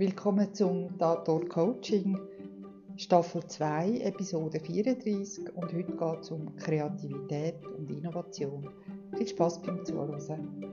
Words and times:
Willkommen 0.00 0.54
zum 0.54 0.96
Dator 0.96 1.46
Coaching 1.46 2.18
Staffel 2.96 3.46
2, 3.46 3.98
Episode 3.98 4.58
34 4.58 5.54
und 5.54 5.74
heute 5.74 5.92
geht 5.94 6.20
es 6.22 6.30
um 6.30 6.56
Kreativität 6.56 7.62
und 7.66 7.90
Innovation. 7.90 8.66
Viel 9.14 9.28
Spaß 9.28 9.60
beim 9.60 9.84
Zuhören. 9.84 10.64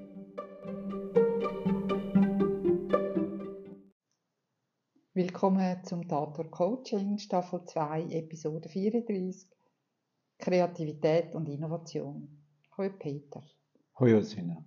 Willkommen 5.14 5.84
zum 5.84 6.08
Dator 6.08 6.50
Coaching 6.50 7.18
Staffel 7.18 7.66
2, 7.66 8.04
Episode 8.04 8.70
34 8.70 9.50
Kreativität 10.38 11.36
und 11.36 11.50
Innovation. 11.50 12.46
Hallo 12.78 12.94
Peter. 12.98 13.44
Hallo 13.96 14.22
Sina. 14.22 14.64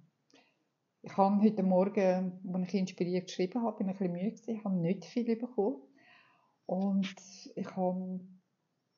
Ich 1.02 1.16
habe 1.16 1.42
heute 1.42 1.62
Morgen, 1.62 2.40
als 2.52 2.68
ich 2.68 2.74
inspiriert 2.74 3.26
geschrieben 3.26 3.62
habe, 3.62 3.78
bin 3.78 3.88
ich 3.88 4.00
ein 4.00 4.12
bisschen 4.12 4.12
müde 4.12 4.36
gewesen, 4.36 4.64
habe 4.64 4.76
nicht 4.76 5.04
viel 5.06 5.36
bekommen. 5.36 5.82
Und 6.66 7.14
ich 7.54 7.74
habe 7.74 8.20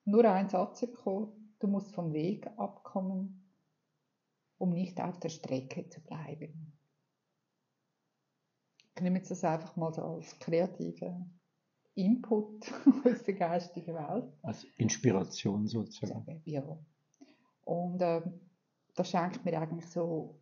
nur 0.05 0.25
einen 0.25 0.49
Satz 0.49 0.81
bekommen, 0.81 1.55
du 1.61 1.69
musst 1.69 1.95
vom 1.95 2.13
Weg 2.13 2.49
abkommen, 2.57 3.49
um 4.59 4.71
nicht 4.71 5.01
auf 5.01 5.21
der 5.21 5.29
Strecke 5.29 5.89
zu 5.89 6.01
bleiben. 6.03 6.77
Ich 8.97 9.03
nehme 9.03 9.19
jetzt 9.19 9.31
das 9.31 9.45
einfach 9.45 9.77
mal 9.77 9.95
so 9.95 10.03
als 10.03 10.39
kreativen 10.41 11.41
Input 11.95 12.71
aus 13.05 13.23
der 13.23 13.35
geistigen 13.35 13.95
Welt. 13.95 14.33
Als 14.43 14.65
Inspiration 14.77 15.69
sozusagen. 15.69 16.43
Ja. 16.45 16.79
Und 17.65 18.03
äh, 18.03 18.23
das 18.95 19.09
schenkt 19.09 19.45
mir 19.45 19.61
eigentlich 19.61 19.87
so 19.87 20.42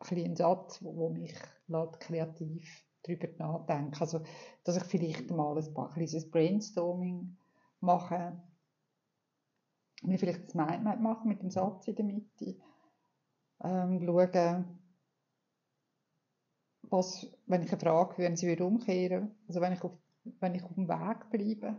ein, 0.00 0.36
Satz, 0.36 0.82
wo 0.82 1.10
mich 1.10 1.34
lässt, 1.66 2.00
kreativ 2.00 2.84
darüber 3.02 3.28
nachdenken. 3.38 4.00
Also, 4.00 4.22
dass 4.64 4.76
ich 4.76 4.84
vielleicht 4.84 5.30
mal 5.30 5.56
ein 5.56 5.74
paar 5.74 5.90
kleines 5.90 6.30
Brainstorming 6.30 7.36
mache, 7.80 8.40
mir 10.02 10.18
vielleicht 10.18 10.44
das 10.46 10.54
Mindmap 10.54 11.00
machen 11.00 11.28
mit 11.28 11.42
dem 11.42 11.50
Satz 11.50 11.88
in 11.88 11.96
der 11.96 12.04
Mitte, 12.04 12.56
ähm, 13.60 14.00
schauen, 14.04 14.78
was, 16.82 17.26
wenn 17.46 17.62
ich 17.62 17.70
eine 17.70 17.80
Frage, 17.80 18.18
wenn 18.18 18.36
sie 18.36 18.48
wieder 18.48 18.64
umkehren, 18.64 19.34
also 19.46 19.60
wenn 19.60 19.72
ich 19.72 19.82
auf, 19.82 19.92
wenn 20.40 20.54
ich 20.54 20.62
auf 20.62 20.74
dem 20.74 20.88
Weg 20.88 21.30
bleibe, 21.30 21.76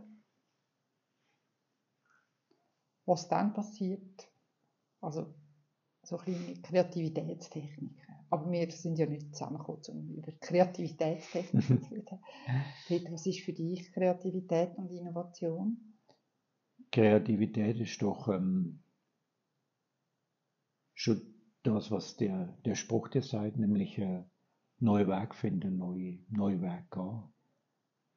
was 3.06 3.28
dann 3.28 3.52
passiert. 3.52 4.30
Also 5.00 5.34
so 6.02 6.16
kleine 6.16 6.60
Kreativitätstechniken. 6.62 8.09
Aber 8.30 8.50
wir 8.50 8.70
sind 8.70 8.98
ja 8.98 9.06
nicht 9.06 9.34
zusammengekommen, 9.34 9.82
um 9.88 10.14
über 10.14 10.30
Kreativitätstechniken 10.32 11.82
zu 11.82 11.94
reden. 11.94 12.20
Peter, 12.86 13.12
was 13.12 13.26
ist 13.26 13.40
für 13.40 13.52
dich 13.52 13.92
Kreativität 13.92 14.76
und 14.76 14.90
Innovation? 14.92 15.98
Kreativität 16.92 17.80
ist 17.80 18.00
doch 18.00 18.28
ähm, 18.28 18.82
schon 20.94 21.20
das, 21.64 21.90
was 21.90 22.16
der, 22.16 22.56
der 22.64 22.76
Spruch 22.76 23.08
dir 23.08 23.22
sagt, 23.22 23.56
nämlich 23.56 23.98
äh, 23.98 24.24
neue 24.78 25.08
Weg 25.08 25.34
finden, 25.34 25.76
neue, 25.76 26.20
neue 26.28 26.60
Weg 26.62 26.90
gehen. 26.90 27.22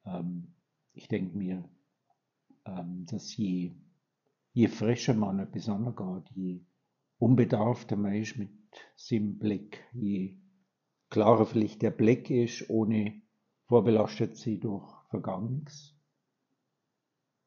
Ähm, 0.06 0.54
ich 0.92 1.08
denke 1.08 1.36
mir, 1.36 1.68
ähm, 2.64 3.04
dass 3.06 3.36
je, 3.36 3.74
je 4.52 4.68
frischer 4.68 5.14
man 5.14 5.40
etwas 5.40 5.68
angeht, 5.68 6.30
je 6.30 6.64
unbedarfter 7.18 7.96
man 7.96 8.14
ist 8.14 8.36
mit 8.36 8.63
seinem 8.96 9.38
Blick, 9.38 9.84
je 9.92 10.38
klarer 11.10 11.46
vielleicht 11.46 11.82
der 11.82 11.90
Blick 11.90 12.30
ist, 12.30 12.68
ohne 12.70 13.22
vorbelastet 13.66 14.36
sie 14.36 14.58
durch 14.58 14.84
Vergangenes, 15.08 15.94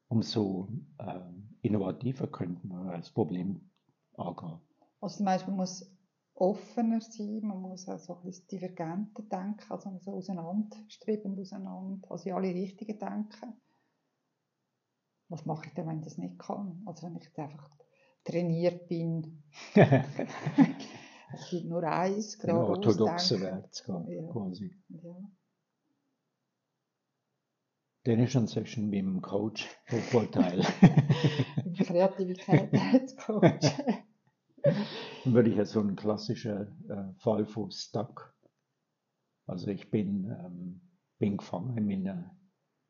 umso 0.08 0.68
äh, 0.98 1.20
innovativer 1.62 2.26
könnte 2.26 2.66
man 2.66 2.88
das 2.88 3.10
Problem 3.10 3.70
angehen. 4.16 4.60
Also 5.00 5.18
zum 5.18 5.26
Beispiel 5.26 5.50
man 5.50 5.58
muss 5.58 5.94
offener 6.34 7.00
sein, 7.00 7.40
man 7.42 7.60
muss 7.60 7.88
auch 7.88 7.98
so 7.98 8.16
ein 8.16 8.22
bisschen 8.22 8.48
divergenter 8.48 9.22
denken, 9.22 9.70
also 9.70 9.98
so 9.98 10.12
auseinanderstrebend 10.12 11.38
auseinander, 11.38 12.10
also 12.10 12.28
in 12.28 12.34
alle 12.34 12.54
Richtungen 12.54 12.98
denken. 12.98 13.60
Was 15.28 15.44
mache 15.44 15.66
ich 15.66 15.74
denn, 15.74 15.86
wenn 15.86 15.98
ich 15.98 16.04
das 16.04 16.16
nicht 16.16 16.38
kann? 16.38 16.82
Also 16.86 17.06
wenn 17.06 17.16
ich 17.16 17.24
jetzt 17.24 17.38
einfach 17.38 17.70
trainiert 18.24 18.88
bin. 18.88 19.42
es 21.34 21.50
gibt 21.50 21.66
nur 21.66 21.82
eins, 21.82 22.38
gerade 22.38 22.58
orthodoxen 22.60 23.64
zu 23.70 24.04
gehen, 24.04 24.08
ja. 24.08 24.32
quasi. 24.32 24.76
Ja. 24.88 25.16
Dann 28.04 28.20
ist 28.20 28.32
Session 28.32 28.88
mit 28.88 29.00
dem 29.00 29.20
Coach 29.20 29.68
von 29.86 30.00
Vorteil. 30.00 30.60
Kreativitätscoach. 31.76 33.72
Dann 34.62 35.34
würde 35.34 35.50
ich 35.50 35.56
ja 35.56 35.64
so 35.64 35.80
einen 35.80 35.96
klassischen 35.96 36.88
äh, 36.88 37.12
Fall 37.20 37.46
von 37.46 37.70
Stuck. 37.70 38.34
Also 39.46 39.68
ich 39.68 39.90
bin, 39.90 40.24
ähm, 40.24 40.80
bin 41.18 41.36
gefangen 41.36 41.76
in 41.76 41.86
meinen 41.86 42.30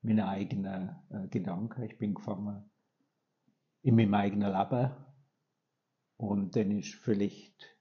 meine 0.02 0.28
eigenen 0.28 0.96
äh, 1.10 1.28
Gedanken, 1.28 1.82
ich 1.82 1.98
bin 1.98 2.14
gefangen 2.14 2.70
in 3.82 3.96
meinem 3.96 4.14
eigenen 4.14 4.52
Leben 4.52 4.94
und 6.16 6.56
dann 6.56 6.70
ist 6.70 6.94
vielleicht 6.94 7.77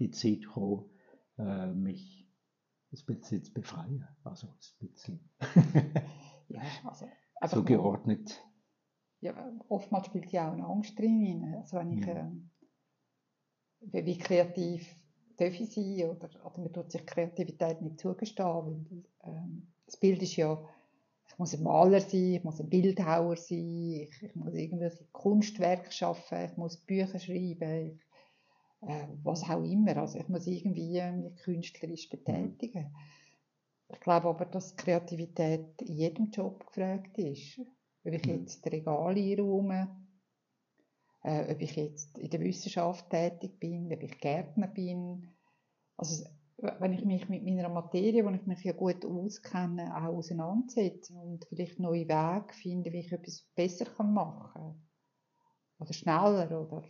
die 0.00 0.10
Zeit 0.10 0.42
gekommen, 0.42 0.90
äh, 1.38 1.66
mich 1.68 2.28
ein 2.92 3.06
bisschen 3.06 3.44
zu 3.44 3.52
befreien. 3.52 4.08
Also 4.24 4.48
ein 4.48 4.88
bisschen. 4.88 5.30
ja, 6.48 6.60
also, 6.84 7.06
so 7.46 7.64
geordnet. 7.64 8.42
Ja, 9.20 9.52
oftmals 9.68 10.06
spielt 10.06 10.32
ja 10.32 10.48
auch 10.48 10.54
eine 10.54 10.66
Angst 10.66 10.98
drin. 10.98 11.54
Also 11.56 11.76
wenn 11.76 11.92
ich, 11.92 12.06
ja. 12.06 12.32
äh, 13.92 14.04
wie 14.04 14.18
kreativ 14.18 14.96
darf 15.36 15.58
ich 15.58 15.72
sein 15.72 16.10
oder, 16.10 16.28
oder 16.44 16.58
mir 16.58 16.72
tut 16.72 16.90
sich 16.90 17.06
Kreativität 17.06 17.80
nicht 17.80 18.00
zugestehen, 18.00 18.46
weil 18.46 19.04
ähm, 19.24 19.72
das 19.86 19.96
Bild 19.96 20.22
ist 20.22 20.36
ja 20.36 20.62
ich 21.30 21.38
muss 21.38 21.54
ein 21.54 21.62
Maler 21.62 22.00
sein, 22.00 22.34
ich 22.34 22.44
muss 22.44 22.60
ein 22.60 22.68
Bildhauer 22.68 23.36
sein, 23.36 24.08
ich, 24.08 24.22
ich 24.22 24.34
muss 24.34 24.52
irgendwelche 24.52 25.04
Kunstwerke 25.12 25.92
schaffen, 25.92 26.44
ich 26.44 26.56
muss 26.56 26.76
Bücher 26.76 27.18
schreiben, 27.18 27.86
ich, 27.86 28.00
äh, 28.82 29.08
was 29.22 29.42
auch 29.44 29.62
immer. 29.62 29.96
Also 29.96 30.18
ich 30.18 30.28
muss 30.28 30.46
irgendwie 30.46 31.00
mich 31.12 31.36
künstlerisch 31.36 32.08
betätigen. 32.08 32.94
Ich 33.88 34.00
glaube 34.00 34.28
aber, 34.28 34.44
dass 34.44 34.76
Kreativität 34.76 35.82
in 35.82 35.96
jedem 35.96 36.30
Job 36.30 36.66
gefragt 36.66 37.18
ist. 37.18 37.60
Ob 38.04 38.12
ich 38.12 38.24
mhm. 38.24 38.40
jetzt 38.40 38.64
Regal 38.66 39.16
einräume, 39.16 40.06
äh, 41.22 41.52
ob 41.52 41.60
ich 41.60 41.76
jetzt 41.76 42.18
in 42.18 42.30
der 42.30 42.40
Wissenschaft 42.40 43.10
tätig 43.10 43.58
bin, 43.58 43.92
ob 43.92 44.02
ich 44.02 44.18
Gärtner 44.18 44.68
bin. 44.68 45.28
Also 45.96 46.24
wenn 46.56 46.92
ich 46.92 47.04
mich 47.04 47.28
mit 47.28 47.42
meiner 47.44 47.68
Materie, 47.68 48.24
wo 48.24 48.30
ich 48.30 48.46
mich 48.46 48.62
ja 48.64 48.72
gut 48.72 49.04
auskenne, 49.04 49.94
auch 49.96 50.16
auseinandersetze 50.16 51.14
und 51.14 51.44
vielleicht 51.46 51.78
neue 51.78 52.08
Wege 52.08 52.52
finde, 52.54 52.92
wie 52.92 53.00
ich 53.00 53.12
etwas 53.12 53.46
besser 53.54 53.86
machen 54.02 54.52
kann. 54.52 54.88
Oder 55.78 55.92
schneller 55.92 56.60
oder 56.60 56.82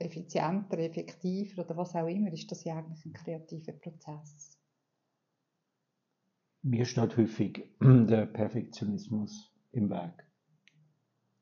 effizienter, 0.00 0.78
effektiver 0.78 1.64
oder 1.64 1.76
was 1.76 1.94
auch 1.94 2.06
immer, 2.06 2.32
ist 2.32 2.50
das 2.50 2.64
ja 2.64 2.76
eigentlich 2.76 3.04
ein 3.04 3.12
kreativer 3.12 3.72
Prozess. 3.72 4.58
Mir 6.62 6.84
steht 6.84 7.16
häufig 7.16 7.70
der 7.80 8.26
Perfektionismus 8.26 9.52
im 9.72 9.90
Weg. 9.90 10.26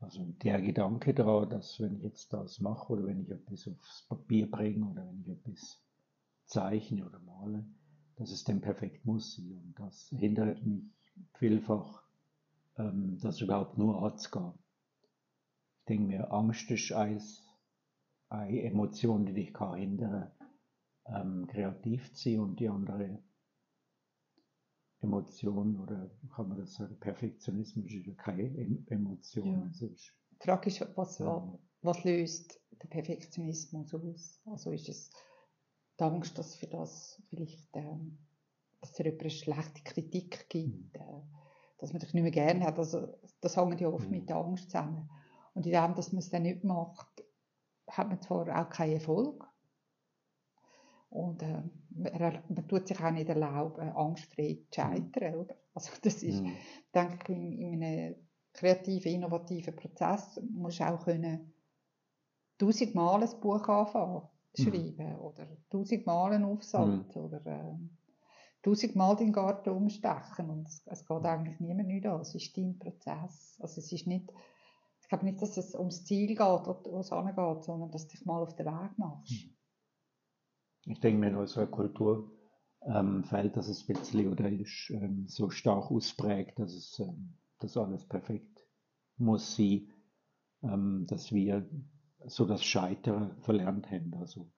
Also 0.00 0.24
der 0.44 0.60
Gedanke 0.62 1.12
daran, 1.12 1.50
dass 1.50 1.80
wenn 1.80 1.96
ich 1.96 2.02
jetzt 2.04 2.32
das 2.32 2.60
mache 2.60 2.92
oder 2.92 3.04
wenn 3.04 3.22
ich 3.22 3.30
etwas 3.30 3.66
aufs 3.66 4.06
Papier 4.08 4.48
bringe 4.48 4.86
oder 4.86 5.04
wenn 5.06 5.20
ich 5.22 5.28
etwas 5.28 5.82
zeichne 6.46 7.04
oder 7.04 7.18
male, 7.20 7.66
dass 8.16 8.30
es 8.30 8.44
denn 8.44 8.60
perfekt 8.60 9.04
muss 9.04 9.34
sein. 9.34 9.60
Und 9.64 9.74
das 9.78 10.08
hindert 10.16 10.64
mich 10.64 10.84
vielfach, 11.34 12.04
ähm, 12.76 13.18
das 13.20 13.40
überhaupt 13.40 13.76
nur 13.76 14.02
anzugehen. 14.02 14.52
Ich 15.80 15.84
denke 15.86 16.06
mir, 16.06 16.32
Angst 16.32 16.70
ist 16.70 16.92
eins, 16.92 17.47
eine 18.28 18.62
Emotion, 18.62 19.26
die 19.26 19.32
dich 19.32 19.52
kann 19.52 19.78
hindern 19.78 20.30
ähm, 21.06 21.46
kreativ 21.46 22.12
zu 22.12 22.30
sein 22.30 22.40
und 22.40 22.60
die 22.60 22.68
andere 22.68 23.22
Emotion, 25.00 25.80
oder 25.80 26.10
kann 26.34 26.48
man 26.48 26.58
das 26.58 26.74
sagen, 26.74 26.98
Perfektionismus 26.98 27.92
ist 27.92 28.06
ja 28.06 28.14
keine 28.14 28.48
Emotion. 28.88 29.52
Ja. 29.52 29.62
Also 29.62 29.86
ist, 29.86 30.12
die 30.32 30.44
Frage 30.44 30.68
ist, 30.68 30.84
was, 30.96 31.20
ähm, 31.20 31.58
was 31.82 32.04
löst 32.04 32.60
der 32.82 32.88
Perfektionismus 32.88 33.94
aus? 33.94 34.40
Also 34.46 34.72
ist 34.72 34.88
es 34.88 35.10
die 35.98 36.04
Angst, 36.04 36.36
dass 36.38 36.56
für 36.56 36.66
das 36.66 37.22
vielleicht, 37.28 37.68
ähm, 37.74 38.18
dass 38.80 38.92
es 38.92 39.00
über 39.00 39.20
eine 39.20 39.30
schlechte 39.30 39.82
Kritik 39.84 40.48
gibt, 40.48 40.94
mhm. 40.94 41.00
äh, 41.00 41.22
dass 41.78 41.92
man 41.92 42.00
dich 42.00 42.12
nicht 42.12 42.22
mehr 42.22 42.32
gerne 42.32 42.64
hat. 42.64 42.78
Also, 42.78 43.08
das 43.40 43.56
hängt 43.56 43.80
ja 43.80 43.88
oft 43.88 44.06
mhm. 44.06 44.16
mit 44.16 44.28
der 44.28 44.36
Angst 44.36 44.70
zusammen. 44.70 45.08
Und 45.54 45.64
in 45.66 45.72
dem, 45.72 45.94
dass 45.94 46.12
man 46.12 46.18
es 46.18 46.30
dann 46.30 46.42
nicht 46.42 46.64
macht, 46.64 47.24
hat 47.90 48.08
man 48.08 48.20
zwar 48.20 48.48
auch 48.60 48.70
keinen 48.70 48.94
Erfolg. 48.94 49.44
Und 51.10 51.42
äh, 51.42 51.62
man, 51.90 52.42
man 52.48 52.68
tut 52.68 52.86
sich 52.86 53.00
auch 53.02 53.10
nicht 53.10 53.28
erlauben, 53.28 53.88
angstfrei 53.90 54.58
zu 54.70 54.80
scheitern. 54.80 55.34
Oder? 55.36 55.56
Also 55.74 55.92
das 56.02 56.22
ist, 56.22 56.44
Mhm. 56.44 56.56
denke 56.94 57.32
ich, 57.32 57.38
in, 57.38 57.52
in 57.52 57.82
einem 57.84 58.14
kreativen, 58.52 59.12
innovativen 59.12 59.74
Prozess 59.76 60.40
musst 60.50 60.80
du 60.80 60.84
auch 60.84 61.04
können 61.04 61.54
tausendmal 62.58 63.22
ein 63.22 63.40
Buch 63.40 63.68
anfangen 63.68 64.22
zu 64.52 64.62
Mhm. 64.62 64.70
schreiben 64.70 65.16
oder 65.18 65.46
tausendmal 65.70 66.32
einen 66.32 66.44
Aufsatz 66.44 67.16
oder 67.16 67.44
ähm, 67.46 67.96
tausendmal 68.62 69.16
den 69.16 69.32
Garten 69.32 69.70
umstechen 69.70 70.50
und 70.50 70.66
es, 70.66 70.82
es 70.86 71.06
geht 71.06 71.24
eigentlich 71.24 71.60
niemand 71.60 71.88
nicht 71.88 72.06
an. 72.06 72.20
Es 72.20 72.34
ist 72.34 72.56
dein 72.56 72.78
Prozess. 72.78 73.56
Also 73.60 73.80
es 73.80 73.92
ist 73.92 74.06
nicht, 74.06 74.32
ich 75.08 75.10
glaube 75.10 75.24
nicht, 75.24 75.40
dass 75.40 75.56
es 75.56 75.74
ums 75.74 76.04
Ziel 76.04 76.26
geht, 76.26 76.38
wo 76.38 76.98
es 77.00 77.10
angeht, 77.12 77.64
sondern 77.64 77.90
dass 77.90 78.06
du 78.08 78.10
dich 78.10 78.26
mal 78.26 78.42
auf 78.42 78.54
den 78.56 78.66
Weg 78.66 78.98
machst. 78.98 79.48
Ich 80.84 81.00
denke 81.00 81.18
mir, 81.18 81.28
in 81.28 81.36
unserer 81.36 81.66
Kultur 81.66 82.30
ähm, 82.82 83.24
fällt 83.24 83.56
das 83.56 83.68
ein 83.68 83.86
bisschen 83.86 84.30
oder 84.30 84.50
ist 84.50 84.90
ähm, 84.90 85.26
so 85.26 85.48
stark 85.48 85.90
ausprägt, 85.90 86.58
dass 86.58 86.74
es 86.74 86.98
ähm, 86.98 87.38
dass 87.58 87.78
alles 87.78 88.06
perfekt 88.06 88.66
muss 89.16 89.56
sein, 89.56 89.90
ähm, 90.62 91.06
dass 91.08 91.32
wir 91.32 91.66
so 92.26 92.44
das 92.44 92.62
Scheitern 92.62 93.40
verlernt 93.40 93.90
haben. 93.90 94.12
Also 94.14 94.52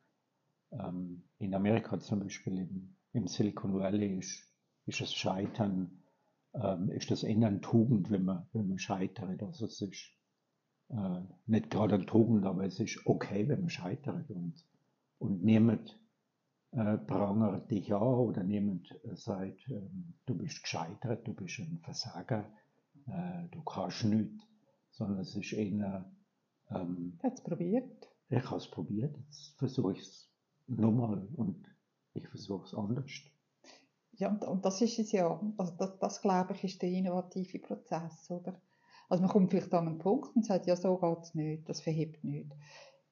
ähm, 0.73 1.29
in 1.39 1.55
Amerika 1.55 2.01
zum 2.01 2.19
Beispiel 2.19 2.59
im, 2.59 2.97
im 3.13 3.29
Silicon 3.29 3.75
Valley 3.75 4.19
ist, 4.19 4.53
ist 4.87 5.01
das 5.01 5.15
Scheitern, 5.15 6.03
ähm, 6.55 6.91
ist 6.91 7.13
das 7.13 7.23
eine 7.25 7.61
Tugend, 7.61 8.11
wenn 8.11 8.25
man, 8.25 8.49
wenn 8.53 8.67
man 8.67 8.81
scheitert. 8.81 9.45
Also 9.45 9.67
es 9.67 9.81
ist 9.81 10.20
äh, 10.91 11.21
nicht 11.47 11.71
gerade 11.71 11.95
eine 11.95 12.07
Tugend, 12.07 12.45
aber 12.45 12.65
es 12.65 12.81
ist 12.81 13.01
okay, 13.07 13.49
wenn 13.49 13.61
man 13.61 13.71
scheitert 13.71 14.31
und, 14.31 14.55
und 15.19 15.45
niemand 15.45 15.99
äh, 16.73 16.99
prangert 16.99 17.71
dich 17.71 17.93
an 17.93 18.03
oder 18.03 18.43
niemand 18.45 18.91
äh, 19.05 19.17
sagt, 19.17 19.69
ähm, 19.69 20.15
du 20.27 20.35
bist 20.37 20.63
gescheitert, 20.63 21.27
du 21.27 21.35
bist 21.35 21.59
ein 21.59 21.81
Versager, 21.83 22.45
äh, 23.07 23.49
du 23.51 23.63
kannst 23.63 24.05
nichts, 24.05 24.45
sondern 24.91 25.21
es 25.21 25.35
ist 25.37 25.53
eher, 25.53 26.11
ähm, 26.71 27.15
Ich 27.19 27.25
habe 27.25 27.35
es 27.35 27.43
probiert. 27.43 28.09
ich 28.29 28.45
habe 28.45 28.57
es 28.57 28.71
probiert, 28.71 29.17
jetzt 29.17 29.59
versuche 29.59 29.93
ich 29.93 30.01
es 30.01 30.31
nochmal 30.67 31.27
und 31.37 31.67
ich 32.15 32.27
versuche 32.29 32.67
es 32.67 32.75
anders. 32.75 33.11
Ja, 34.13 34.29
und, 34.29 34.45
und 34.45 34.65
das 34.65 34.81
ist 34.83 34.99
es 34.99 35.13
ja. 35.13 35.41
Also 35.57 35.73
das, 35.79 35.99
das, 35.99 36.21
glaube 36.21 36.53
ich, 36.55 36.65
ist 36.65 36.83
der 36.83 36.91
innovative 36.91 37.59
Prozess, 37.59 38.31
oder? 38.31 38.61
Also 39.11 39.23
man 39.23 39.31
kommt 39.31 39.51
vielleicht 39.51 39.75
an 39.75 39.89
einen 39.89 39.99
Punkt 39.99 40.35
und 40.37 40.47
sagt, 40.47 40.67
ja, 40.67 40.77
so 40.77 40.97
geht 40.97 41.19
es 41.19 41.35
nicht, 41.35 41.69
das 41.69 41.81
verhebt 41.81 42.23
nicht. 42.23 42.53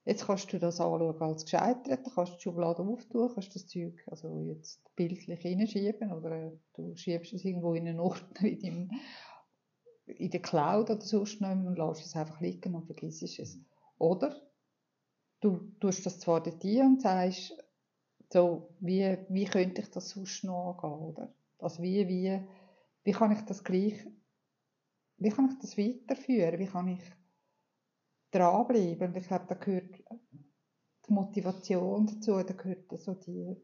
Jetzt 0.05 0.27
kannst 0.27 0.51
du 0.53 0.59
das 0.59 0.81
anschauen 0.81 1.21
als 1.21 1.45
gescheitert, 1.45 2.07
dann 2.07 2.15
kannst 2.15 2.33
du 2.33 2.37
die 2.37 2.43
Schublade 2.43 2.83
auftun, 2.83 3.31
kannst 3.35 3.55
das 3.55 3.67
Zeug 3.67 4.03
also 4.07 4.41
jetzt 4.47 4.81
bildlich 4.95 5.41
hineinschieben 5.41 6.13
oder 6.13 6.31
äh, 6.31 6.53
du 6.75 6.95
schiebst 6.95 7.33
es 7.33 7.45
irgendwo 7.45 7.75
in 7.75 7.89
einen 7.89 8.01
Ordner 8.01 8.41
in, 8.49 8.61
deinem, 8.61 8.91
in 10.07 10.31
der 10.31 10.41
Cloud 10.41 10.89
oder 10.89 11.01
sonst 11.01 11.41
noch 11.41 11.51
und 11.51 11.77
lässt 11.77 12.07
es 12.07 12.15
einfach 12.15 12.41
liegen 12.41 12.77
und 12.77 12.87
vergisst 12.87 13.23
es. 13.39 13.59
Oder 13.99 14.41
du 15.41 15.73
tust 15.81 16.07
das 16.07 16.21
zwar 16.21 16.47
ein 16.47 16.87
und 16.87 17.03
sagst, 17.03 17.55
so, 18.33 18.71
wie, 18.79 19.19
wie 19.29 19.45
könnte 19.47 19.83
ich 19.83 19.91
das 19.91 20.11
sonst 20.11 20.45
noch 20.45 20.79
angehen, 20.81 21.07
oder? 21.07 21.35
Also 21.59 21.83
wie, 21.83 22.07
wie, 22.07 22.41
wie 23.03 23.13
kann 23.13 23.33
ich 23.33 23.41
das 23.43 23.65
gleich, 23.65 24.07
wie 25.19 25.31
kann 25.31 25.51
ich 25.51 25.59
das 25.59 25.77
weiterführen, 25.77 26.59
wie 26.59 26.67
kann 26.67 26.89
ich 26.89 27.03
dranbleiben? 28.31 29.09
Und 29.09 29.17
ich 29.17 29.27
glaube, 29.27 29.47
da 29.49 29.55
gehört 29.55 29.99
die 31.09 31.13
Motivation 31.13 32.07
dazu, 32.07 32.43
da 32.43 32.55
gehört 32.55 33.01
so 33.01 33.15
die, 33.15 33.57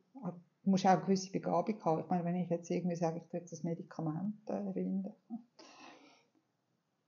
du 0.64 0.70
musst 0.70 0.86
auch 0.86 0.90
eine 0.90 1.02
gewisse 1.02 1.30
Begabung 1.30 1.82
haben. 1.84 2.00
Ich 2.00 2.08
meine, 2.08 2.24
wenn 2.24 2.36
ich 2.36 2.50
jetzt 2.50 2.70
irgendwie 2.70 2.96
sage, 2.96 3.18
ich 3.18 3.28
tue 3.28 3.40
jetzt 3.40 3.52
ein 3.52 3.68
Medikament 3.68 4.48
äh, 4.48 4.64
erfinden, 4.66 5.12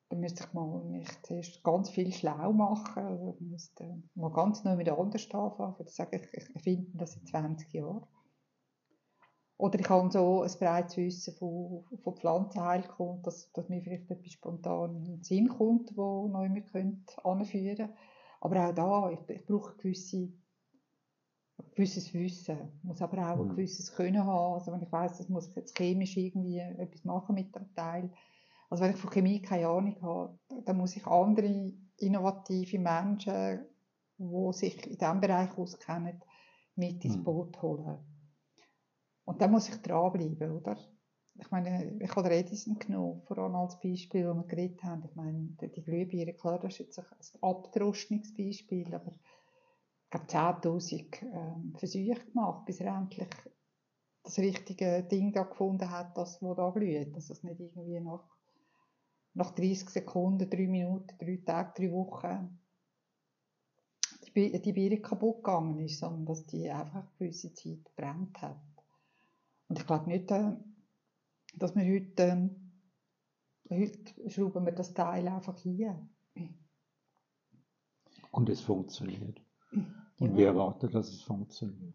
dann 0.09 0.21
müsste 0.21 0.45
ich 0.45 0.53
mal 0.53 0.85
mich 0.85 1.09
zuerst 1.23 1.65
ganz 1.65 1.91
viel 1.91 2.13
schlau 2.13 2.53
machen, 2.53 3.03
also 3.03 3.35
ich 3.35 3.41
müsste 3.41 4.03
mal 4.15 4.33
ganz 4.33 4.63
neu 4.63 4.77
mit 4.77 4.89
anders 4.89 5.29
anfangen, 5.33 5.75
oder 5.75 5.91
sagen, 5.91 6.21
ich, 6.23 6.33
ich 6.33 6.55
erfinde 6.55 6.91
das 6.95 7.17
in 7.17 7.27
20 7.27 7.73
Jahren. 7.73 8.07
Oder 9.59 9.81
ich 9.81 9.89
habe 9.89 10.11
so 10.11 10.43
ein 10.43 10.51
breites 10.59 10.97
Wissen 10.99 11.35
von, 11.35 11.85
von 12.03 12.17
Pflanzenheilkunde, 12.17 13.23
dass, 13.23 13.51
dass 13.53 13.69
mir 13.69 13.81
vielleicht 13.81 14.11
etwas 14.11 14.33
spontan 14.33 14.97
in 14.97 15.05
den 15.05 15.23
Sinn 15.23 15.49
kommt, 15.49 15.97
wo 15.97 16.29
neu 16.29 16.49
mit 16.51 16.67
anführen 17.25 17.77
könnte. 17.77 17.95
Aber 18.41 18.69
auch 18.69 18.75
da, 18.75 19.11
ich, 19.11 19.19
ich 19.35 19.47
brauche 19.47 19.77
gewisse, 19.77 20.29
ein 21.59 21.71
gewisses 21.75 22.13
Wissen. 22.13 22.59
Ich 22.77 22.85
muss 22.85 23.01
aber 23.01 23.33
auch 23.33 23.41
ein 23.41 23.49
gewisses 23.49 23.95
Können 23.95 24.25
haben. 24.25 24.55
Also 24.55 24.73
wenn 24.73 24.83
ich 24.83 24.93
weiss, 24.93 25.17
das 25.17 25.31
muss 25.31 25.49
ich 25.49 25.57
jetzt 25.57 25.77
chemisch 25.77 26.19
irgendwie 26.19 26.59
etwas 26.59 27.05
machen 27.05 27.35
mit 27.35 27.55
dem 27.55 27.75
Teil. 27.75 28.11
Also 28.69 28.85
wenn 28.85 28.91
ich 28.91 28.99
von 28.99 29.11
Chemie 29.11 29.41
keine 29.41 29.69
Ahnung 29.69 29.97
habe, 30.03 30.39
dann 30.67 30.77
muss 30.77 30.97
ich 30.97 31.07
andere 31.07 31.73
innovative 31.97 32.79
Menschen, 32.79 33.65
die 34.19 34.53
sich 34.53 34.87
in 34.87 34.99
diesem 34.99 35.21
Bereich 35.21 35.57
auskennen, 35.57 36.21
mit 36.75 37.03
ins 37.07 37.23
Boot 37.23 37.63
holen. 37.63 38.16
Und 39.27 39.43
dann 39.43 39.51
muss 39.51 39.69
ich 39.69 39.77
dranbleiben, 39.83 40.53
oder? 40.53 40.79
Ich 41.35 41.51
meine, 41.51 41.99
ich 42.01 42.17
habe 42.17 42.31
Edison 42.31 42.79
genommen, 42.79 43.23
vor 43.27 43.37
allem 43.37 43.57
als 43.57 43.79
Beispiel, 43.81 44.27
wo 44.27 44.35
wir 44.35 44.45
geredet 44.45 44.83
haben. 44.83 45.05
Ich 45.05 45.15
meine, 45.15 45.49
die 45.61 45.83
Glühbirne, 45.83 46.33
klar, 46.33 46.59
das 46.59 46.81
ist 46.81 46.97
jetzt 46.97 46.99
ein 46.99 47.43
Abtrostungsbeispiel, 47.43 48.95
aber 48.95 49.13
ich 49.13 50.15
habe 50.15 50.25
10'000 50.25 51.23
ähm, 51.23 51.75
Versuche 51.77 52.25
gemacht, 52.25 52.65
bis 52.65 52.81
er 52.81 52.97
endlich 52.97 53.29
das 54.23 54.39
richtige 54.39 55.03
Ding 55.03 55.33
da 55.33 55.43
gefunden 55.43 55.91
hat, 55.91 56.17
das, 56.17 56.41
wo 56.41 56.55
da 56.55 56.71
glüht. 56.71 57.15
Dass 57.15 57.29
es 57.29 57.43
nicht 57.43 57.61
irgendwie 57.61 58.01
nach, 58.01 58.25
nach 59.35 59.51
30 59.51 59.91
Sekunden, 59.91 60.49
3 60.49 60.67
Minuten, 60.69 61.19
3 61.19 61.43
Tage, 61.45 61.89
3 61.89 61.93
Wochen 61.93 62.59
die, 64.37 64.61
die 64.61 64.73
Birne 64.73 65.01
kaputt 65.01 65.43
gegangen 65.43 65.79
ist, 65.81 65.99
sondern 65.99 66.27
dass 66.27 66.47
die 66.47 66.71
einfach 66.71 66.95
eine 67.01 67.11
gewisse 67.19 67.53
Zeit 67.55 67.95
brennt 67.97 68.41
hat. 68.43 68.76
Und 69.69 69.79
ich 69.79 69.87
glaube 69.87 70.09
nicht, 70.09 70.31
dass 70.31 71.75
wir 71.75 71.85
heute, 71.85 72.51
heute 73.71 74.31
schrauben 74.31 74.65
wir 74.65 74.73
das 74.73 74.95
Teil 74.95 75.27
einfach 75.29 75.59
hier. 75.59 76.09
Und 78.31 78.49
es 78.49 78.61
funktioniert. 78.61 79.41
Und 80.19 80.31
ja. 80.31 80.37
wir 80.37 80.47
erwarten, 80.49 80.91
dass 80.91 81.09
es 81.09 81.23
funktioniert. 81.23 81.95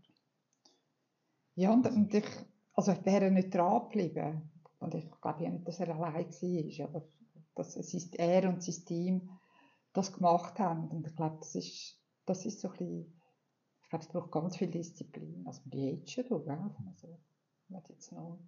Ja, 1.56 1.74
und, 1.74 1.86
und 1.88 2.14
ich, 2.14 2.26
also 2.74 2.92
ich 2.92 3.06
wäre 3.06 3.32
nicht 3.32 3.54
dran 3.54 3.84
geblieben. 3.84 4.50
Und 4.80 4.96
ich 4.96 5.10
glaube 5.22 5.44
ja 5.44 5.50
nicht, 5.50 5.68
dass 5.68 5.80
er 5.80 5.90
allein 5.90 6.26
war, 6.26 6.88
aber 6.88 7.08
dass 7.56 7.76
es 7.76 7.94
ist 7.94 8.16
er 8.18 8.50
und 8.50 8.64
sein 8.64 8.86
Team 8.86 9.30
das 9.94 10.14
gemacht 10.14 10.58
haben. 10.60 10.90
Und 10.90 11.06
ich 11.06 11.16
glaube, 11.16 11.38
das 11.40 11.56
ist, 11.56 12.00
das 12.26 12.46
ist 12.46 12.62
so 12.62 12.70
ein 12.70 12.78
bisschen, 12.78 13.22
ich 13.84 13.90
glaube, 13.90 14.06
es 14.06 14.12
braucht 14.12 14.32
ganz 14.32 14.58
viel 14.58 14.72
Disziplin. 14.72 15.46
Also 15.46 15.62
die 15.66 15.90
Agen, 15.90 16.26
du, 16.30 16.40
gell? 16.44 16.72
Also, 16.88 17.20
wenn 17.72 17.84
du 17.84 17.94
jetzt 17.94 18.12
noch 18.12 18.40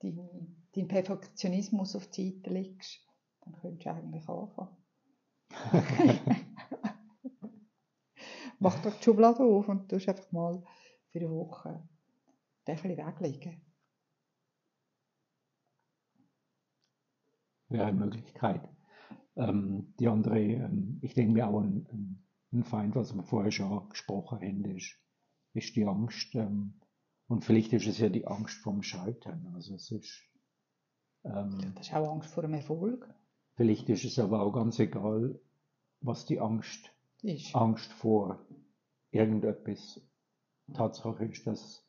deinen 0.00 0.64
dein 0.74 0.88
Perfektionismus 0.88 1.94
auf 1.96 2.08
die 2.08 2.30
Seite 2.30 2.50
legst, 2.50 3.00
dann 3.42 3.54
könntest 3.54 3.86
du 3.86 3.90
eigentlich 3.90 4.28
anfangen. 4.28 4.76
Mach 8.58 8.78
doch 8.82 8.94
die 8.96 9.02
Schublade 9.02 9.42
auf 9.44 9.68
und 9.68 9.88
tust 9.88 10.08
einfach 10.08 10.30
mal 10.32 10.62
für 11.10 11.20
eine 11.20 11.30
Woche 11.30 11.88
ein 12.66 12.74
bisschen 12.74 12.96
weglegen. 12.96 13.60
Wäre 17.68 17.86
eine 17.86 17.98
Möglichkeit. 17.98 18.68
Ähm, 19.36 19.94
die 19.98 20.08
andere, 20.08 20.40
ähm, 20.40 20.98
ich 21.02 21.14
denke 21.14 21.32
mir 21.32 21.48
auch 21.48 21.60
ein, 21.60 22.24
ein 22.52 22.64
Feind, 22.64 22.94
was 22.94 23.14
wir 23.14 23.22
vorher 23.22 23.50
schon 23.50 23.88
gesprochen 23.88 24.38
haben, 24.40 24.64
ist, 24.64 24.96
ist 25.54 25.74
die 25.76 25.84
Angst. 25.84 26.34
Ähm, 26.34 26.80
und 27.26 27.44
vielleicht 27.44 27.72
ist 27.72 27.86
es 27.86 27.98
ja 27.98 28.08
die 28.08 28.26
Angst 28.26 28.58
vom 28.58 28.82
Scheitern. 28.82 29.52
Also 29.54 29.74
es 29.74 29.90
ist, 29.90 30.22
ähm, 31.24 31.72
das 31.74 31.88
ist 31.88 31.94
auch 31.94 32.12
Angst 32.12 32.30
vor 32.30 32.42
dem 32.42 32.54
Erfolg. 32.54 33.12
Vielleicht 33.56 33.88
ist 33.88 34.04
es 34.04 34.18
aber 34.18 34.42
auch 34.42 34.52
ganz 34.52 34.78
egal, 34.78 35.40
was 36.00 36.26
die 36.26 36.40
Angst 36.40 36.90
ist. 37.22 37.54
Angst 37.54 37.92
vor 37.92 38.44
irgendetwas. 39.10 40.00
Tatsache 40.72 41.24
ist, 41.26 41.46
dass, 41.46 41.86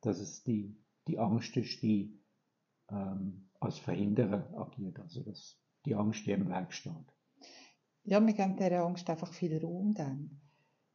dass 0.00 0.18
es 0.18 0.42
die, 0.42 0.76
die 1.06 1.18
Angst 1.18 1.56
ist, 1.56 1.82
die 1.82 2.20
ähm, 2.90 3.48
als 3.60 3.78
Verhinderer 3.78 4.52
agiert. 4.56 4.98
Also 5.00 5.22
dass 5.22 5.58
die 5.84 5.94
Angst, 5.94 6.26
die 6.26 6.32
im 6.32 6.48
Weg 6.48 6.72
steht. 6.72 6.92
Ja, 8.04 8.24
wir 8.24 8.34
geben 8.34 8.56
dieser 8.56 8.84
Angst 8.84 9.08
einfach 9.10 9.32
viel 9.32 9.58
Raum 9.58 9.94
dann. 9.94 10.40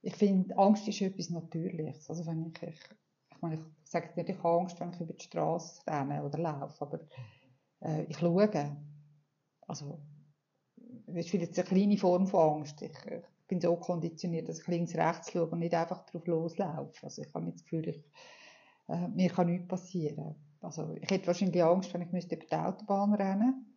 Ich 0.01 0.15
finde, 0.15 0.57
Angst 0.57 0.87
ist 0.87 1.01
etwas 1.01 1.29
Natürliches. 1.29 2.09
Also 2.09 2.25
wenn 2.25 2.45
ich, 2.45 2.61
ich, 2.63 2.79
ich 3.41 3.49
meine, 3.49 3.65
ich 3.83 3.89
sage 3.89 4.09
nicht, 4.15 4.29
ich 4.29 4.37
habe 4.37 4.59
Angst, 4.59 4.79
wenn 4.79 4.93
ich 4.93 5.01
über 5.01 5.13
die 5.13 5.23
Straße 5.23 5.81
renne 5.87 6.23
oder 6.23 6.37
laufe, 6.37 6.85
aber 6.85 6.99
äh, 7.81 8.03
ich 8.03 8.19
schaue. 8.19 8.77
Also, 9.67 9.99
das 11.07 11.15
ist 11.15 11.31
vielleicht 11.31 11.57
eine 11.57 11.67
kleine 11.67 11.97
Form 11.97 12.27
von 12.27 12.57
Angst. 12.57 12.83
Ich, 12.83 12.91
ich 12.91 13.23
bin 13.47 13.59
so 13.59 13.75
konditioniert, 13.77 14.47
dass 14.47 14.59
ich 14.59 14.67
links, 14.67 14.93
rechts 14.93 15.31
schaue 15.31 15.47
und 15.47 15.59
nicht 15.59 15.73
einfach 15.73 16.05
drauf 16.05 16.27
loslaufe. 16.27 17.03
Also 17.03 17.23
ich 17.23 17.33
habe 17.33 17.45
nicht 17.45 17.55
das 17.55 17.63
Gefühl, 17.63 17.89
ich, 17.89 18.03
äh, 18.87 19.07
mir 19.07 19.29
kann 19.31 19.47
nichts 19.47 19.67
passieren. 19.67 20.35
Also 20.61 20.93
ich 21.01 21.09
hätte 21.09 21.25
wahrscheinlich 21.25 21.63
Angst, 21.63 21.91
wenn 21.93 22.03
ich 22.03 22.11
müsste 22.11 22.35
über 22.35 22.45
die 22.45 22.55
Autobahn 22.55 23.15
rennen 23.15 23.75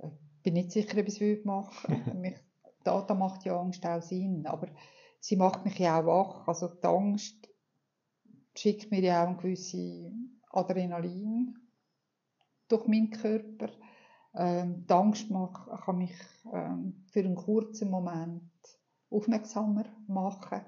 Ich 0.00 0.04
äh, 0.04 0.10
bin 0.42 0.54
nicht 0.54 0.72
sicher, 0.72 0.98
ob 0.98 1.08
ich 1.08 1.14
es 1.14 1.20
würde 1.20 1.46
machen 1.46 2.20
mich, 2.20 2.36
da, 2.84 3.14
macht 3.14 3.46
die 3.46 3.50
Angst 3.50 3.86
auch 3.86 4.02
Sinn, 4.02 4.46
aber 4.46 4.68
sie 5.18 5.36
macht 5.36 5.64
mich 5.64 5.78
ja 5.78 5.98
auch 5.98 6.06
wach. 6.06 6.48
Also 6.48 6.68
die 6.68 6.86
Angst 6.86 7.49
schickt 8.56 8.90
mir 8.90 9.00
ja 9.00 9.22
auch 9.22 9.28
eine 9.28 9.36
gewisse 9.36 10.12
Adrenalin 10.50 11.58
durch 12.68 12.86
meinen 12.86 13.10
Körper. 13.10 13.68
Ähm, 14.34 14.86
die 14.86 14.92
Angst 14.92 15.30
macht, 15.30 15.68
kann 15.84 15.98
mich 15.98 16.14
ähm, 16.52 17.04
für 17.10 17.20
einen 17.20 17.34
kurzen 17.34 17.90
Moment 17.90 18.42
aufmerksamer 19.10 19.84
machen. 20.06 20.62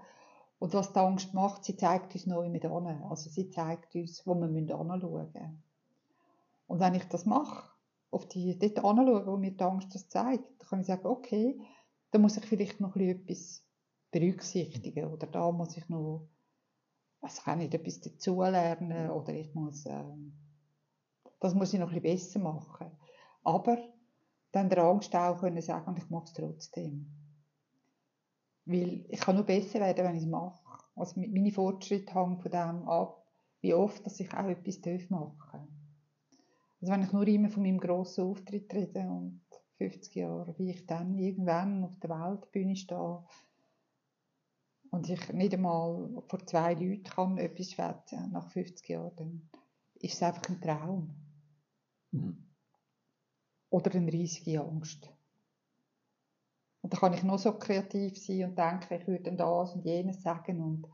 Und 0.58 0.74
was 0.74 0.92
die 0.92 0.98
Angst 0.98 1.34
macht, 1.34 1.64
sie 1.64 1.76
zeigt 1.76 2.14
uns 2.14 2.26
neu 2.26 2.48
mit 2.48 2.64
an. 2.64 3.02
Also 3.08 3.30
sie 3.30 3.50
zeigt 3.50 3.94
uns, 3.94 4.26
wo 4.26 4.34
wir 4.34 4.46
anschauen 4.46 5.32
müssen. 5.32 5.62
Und 6.66 6.80
wenn 6.80 6.94
ich 6.94 7.04
das 7.04 7.26
mache, 7.26 7.68
auf 8.10 8.28
die 8.28 8.58
dort 8.58 8.84
anschauen, 8.84 9.26
wo 9.26 9.36
mir 9.36 9.50
die 9.52 9.64
Angst 9.64 9.94
das 9.94 10.08
zeigt, 10.08 10.44
dann 10.60 10.68
kann 10.68 10.80
ich 10.80 10.86
sagen, 10.86 11.06
okay, 11.06 11.60
da 12.10 12.18
muss 12.18 12.36
ich 12.36 12.44
vielleicht 12.44 12.80
noch 12.80 12.94
etwas 12.96 13.64
berücksichtigen 14.10 15.06
oder 15.06 15.26
da 15.26 15.50
muss 15.50 15.76
ich 15.76 15.88
noch, 15.88 16.28
was 17.22 17.42
kann 17.44 17.60
ich 17.60 17.72
etwas 17.72 18.00
dazulernen 18.00 19.10
oder 19.10 19.32
ich 19.32 19.54
muss, 19.54 19.86
ähm, 19.86 20.32
das 21.40 21.54
muss 21.54 21.72
ich 21.72 21.80
noch 21.80 21.92
ein 21.92 22.02
bisschen 22.02 22.18
besser 22.18 22.38
machen. 22.40 22.90
Aber 23.44 23.78
dann 24.50 24.68
der 24.68 24.84
Angst 24.84 25.14
auch 25.14 25.38
können 25.38 25.62
sagen, 25.62 25.88
und 25.88 25.98
ich 25.98 26.10
mache 26.10 26.24
es 26.24 26.32
trotzdem. 26.34 27.06
Weil 28.64 29.06
ich 29.08 29.20
kann 29.20 29.36
nur 29.36 29.44
besser 29.44 29.80
werden, 29.80 30.04
wenn 30.04 30.16
ich 30.16 30.22
es 30.22 30.28
mache. 30.28 30.84
Also 30.94 31.18
meine 31.20 31.52
Fortschritte 31.52 32.14
hängen 32.14 32.38
von 32.38 32.50
dem 32.50 32.88
ab, 32.88 33.24
wie 33.60 33.72
oft 33.72 34.04
dass 34.04 34.20
ich 34.20 34.32
auch 34.34 34.48
etwas 34.48 35.08
machen 35.08 35.38
darf. 35.50 35.68
Also 36.80 36.92
wenn 36.92 37.02
ich 37.02 37.12
nur 37.12 37.26
immer 37.26 37.48
von 37.48 37.62
meinem 37.62 37.78
grossen 37.78 38.24
Auftritt 38.24 38.72
rede 38.74 39.00
und 39.00 39.42
50 39.78 40.14
Jahre, 40.16 40.54
wie 40.58 40.70
ich 40.70 40.86
dann 40.86 41.16
irgendwann 41.16 41.84
auf 41.84 41.96
der 42.00 42.10
Weltbühne 42.10 42.76
stehe 42.76 43.24
und 44.92 45.08
ich 45.08 45.32
nicht 45.32 45.54
einmal 45.54 46.22
vor 46.28 46.46
zwei 46.46 46.74
Leuten 46.74 47.04
kann 47.04 47.38
etwas 47.38 47.70
schwätzen 47.70 48.30
nach 48.30 48.50
50 48.50 48.88
Jahren, 48.90 49.16
dann 49.16 49.50
ist 49.94 50.14
es 50.14 50.22
einfach 50.22 50.50
ein 50.50 50.60
Traum. 50.60 51.14
Mhm. 52.10 52.46
Oder 53.70 53.94
eine 53.94 54.12
riesige 54.12 54.60
Angst. 54.60 55.10
Und 56.82 56.92
da 56.92 56.98
kann 56.98 57.14
ich 57.14 57.22
noch 57.22 57.38
so 57.38 57.54
kreativ 57.54 58.18
sein 58.18 58.50
und 58.50 58.58
denken, 58.58 58.94
ich 59.00 59.06
würde 59.06 59.32
das 59.32 59.74
und 59.74 59.86
jenes 59.86 60.20
sagen 60.20 60.60
und 60.60 60.86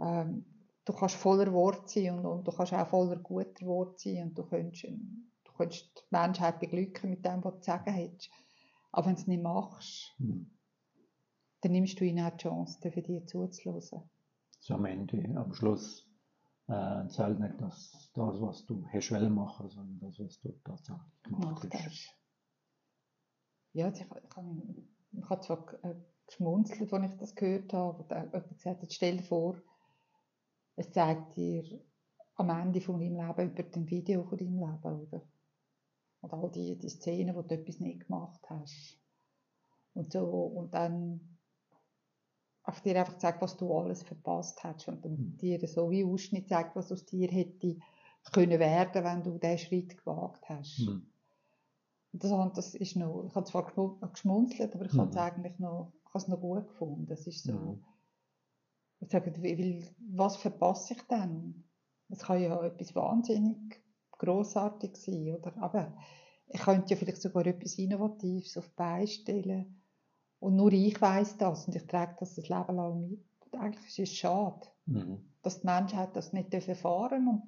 ähm, 0.00 0.44
du 0.84 0.92
kannst 0.92 1.14
voller 1.14 1.52
Wort 1.52 1.88
sein 1.88 2.18
und, 2.18 2.26
und, 2.26 2.48
du 2.48 2.50
kannst 2.50 2.72
auch 2.72 2.88
voller 2.88 3.16
guter 3.16 3.64
Wort 3.66 4.00
sein 4.00 4.24
und 4.24 4.38
du 4.38 4.42
kannst, 4.42 4.82
du 4.82 5.52
kannst 5.56 5.98
die 5.98 6.02
Menschheit 6.10 6.58
beglücken 6.58 7.10
mit 7.10 7.24
dem, 7.24 7.44
was 7.44 7.54
du 7.54 7.60
zu 7.60 7.66
sagen 7.66 7.94
hast. 7.94 8.28
Aber 8.90 9.06
wenn 9.06 9.14
du 9.14 9.20
es 9.20 9.26
nicht 9.28 9.42
machst, 9.42 10.16
mhm. 10.18 10.50
Dann 11.60 11.72
nimmst 11.72 12.00
du 12.00 12.04
ihnen 12.04 12.24
auch 12.24 12.30
die 12.30 12.42
Chance, 12.42 12.90
für 12.90 13.02
dich 13.02 13.26
zuzulassen. 13.26 14.02
So 14.60 14.74
am 14.74 14.84
Ende, 14.84 15.22
am 15.36 15.52
Schluss 15.54 16.06
äh, 16.68 17.08
zählt 17.08 17.40
nicht 17.40 17.60
das, 17.60 18.10
das, 18.14 18.40
was 18.40 18.66
du 18.66 18.86
hast 18.92 19.10
machen, 19.10 19.68
sondern 19.68 19.98
das, 20.00 20.18
was 20.18 20.40
du 20.40 20.52
tatsächlich 20.64 21.22
gemacht 21.22 21.68
hast. 21.72 22.16
Ja, 23.72 23.88
ich, 23.88 24.00
ich, 24.00 24.08
ich 25.12 25.30
habe 25.30 25.40
zwar 25.40 25.84
äh, 25.84 25.94
geschmunzelt, 26.26 26.92
als 26.92 27.12
ich 27.12 27.18
das 27.18 27.34
gehört 27.34 27.72
habe, 27.72 28.04
aber 28.04 28.24
jemand 28.24 28.56
gesagt 28.56 28.82
hat, 28.82 28.92
stell 28.92 29.18
dir 29.18 29.22
vor, 29.22 29.56
es 30.76 30.90
zeigt 30.92 31.36
dir 31.36 31.64
am 32.36 32.50
Ende 32.50 32.80
von 32.80 33.00
deinem 33.00 33.16
Leben 33.16 33.50
über 33.50 33.76
ein 33.76 33.90
Video 33.90 34.24
von 34.24 34.38
deinem 34.38 34.58
Leben, 34.58 35.00
oder? 35.00 35.22
Und 36.22 36.32
all 36.32 36.50
die, 36.50 36.78
die 36.78 36.88
Szenen, 36.88 37.34
wo 37.34 37.42
du 37.42 37.54
etwas 37.54 37.80
nicht 37.80 38.06
gemacht 38.06 38.40
hast. 38.48 38.98
Und 39.94 40.12
so, 40.12 40.24
und 40.24 40.72
dann 40.72 41.29
auf 42.70 42.80
dir 42.80 42.98
einfach 42.98 43.18
zeigt, 43.18 43.42
was 43.42 43.56
du 43.56 43.72
alles 43.76 44.02
verpasst 44.02 44.62
hast 44.64 44.88
und 44.88 45.04
dann 45.04 45.12
mhm. 45.12 45.36
dir 45.36 45.66
so 45.68 45.90
wie 45.90 46.04
Ausschnitt 46.04 46.48
zeigt, 46.48 46.74
was 46.76 46.90
aus 46.90 47.04
dir 47.04 47.28
hätte 47.28 47.76
können 48.32 48.58
werden, 48.58 49.04
wenn 49.04 49.22
du 49.22 49.38
diesen 49.38 49.58
Schritt 49.58 49.96
gewagt 49.96 50.48
hast. 50.48 50.80
Mhm. 50.80 51.06
Das, 52.12 52.30
das 52.54 52.74
ist 52.74 52.96
noch, 52.96 53.24
ich 53.26 53.34
habe 53.34 53.46
zwar 53.46 53.64
geschmunzelt, 54.12 54.74
aber 54.74 54.86
ich 54.86 54.92
mhm. 54.92 55.00
habe 55.00 55.10
es 55.10 55.16
eigentlich 55.16 55.58
noch, 55.58 55.92
ich 56.02 56.08
habe 56.08 56.18
es 56.18 56.28
noch 56.28 56.40
gut 56.40 56.68
gefunden. 56.68 57.06
Das 57.06 57.26
ist 57.26 57.44
so, 57.44 57.52
mhm. 57.52 57.84
ich 59.00 59.10
sage, 59.10 59.32
weil, 59.42 59.88
was 59.98 60.36
verpasse 60.36 60.94
ich 60.94 61.02
denn? 61.02 61.64
Es 62.08 62.20
kann 62.20 62.42
ja 62.42 62.60
etwas 62.64 62.94
wahnsinnig 62.94 63.80
grossartig 64.18 64.96
sein, 64.96 65.36
oder? 65.36 65.56
Aber 65.62 65.96
ich 66.48 66.60
könnte 66.60 66.90
ja 66.90 66.96
vielleicht 66.96 67.22
sogar 67.22 67.46
etwas 67.46 67.78
Innovatives 67.78 68.56
auf 68.56 68.68
die 68.68 68.74
Beine 68.76 69.06
stellen. 69.06 69.79
Und 70.40 70.56
nur 70.56 70.72
ich 70.72 71.00
weiß 71.00 71.36
das 71.36 71.66
und 71.66 71.76
ich 71.76 71.86
trage 71.86 72.16
das 72.18 72.34
das 72.34 72.48
Leben 72.48 72.76
lang 72.76 73.00
mit. 73.00 73.24
Eigentlich 73.52 73.98
ist 73.98 74.10
es 74.10 74.16
schade, 74.16 74.66
mhm. 74.86 75.24
dass 75.42 75.60
die 75.60 75.66
Menschheit 75.66 76.16
das 76.16 76.32
nicht 76.32 76.52
erfahren 76.52 77.28
Und 77.28 77.42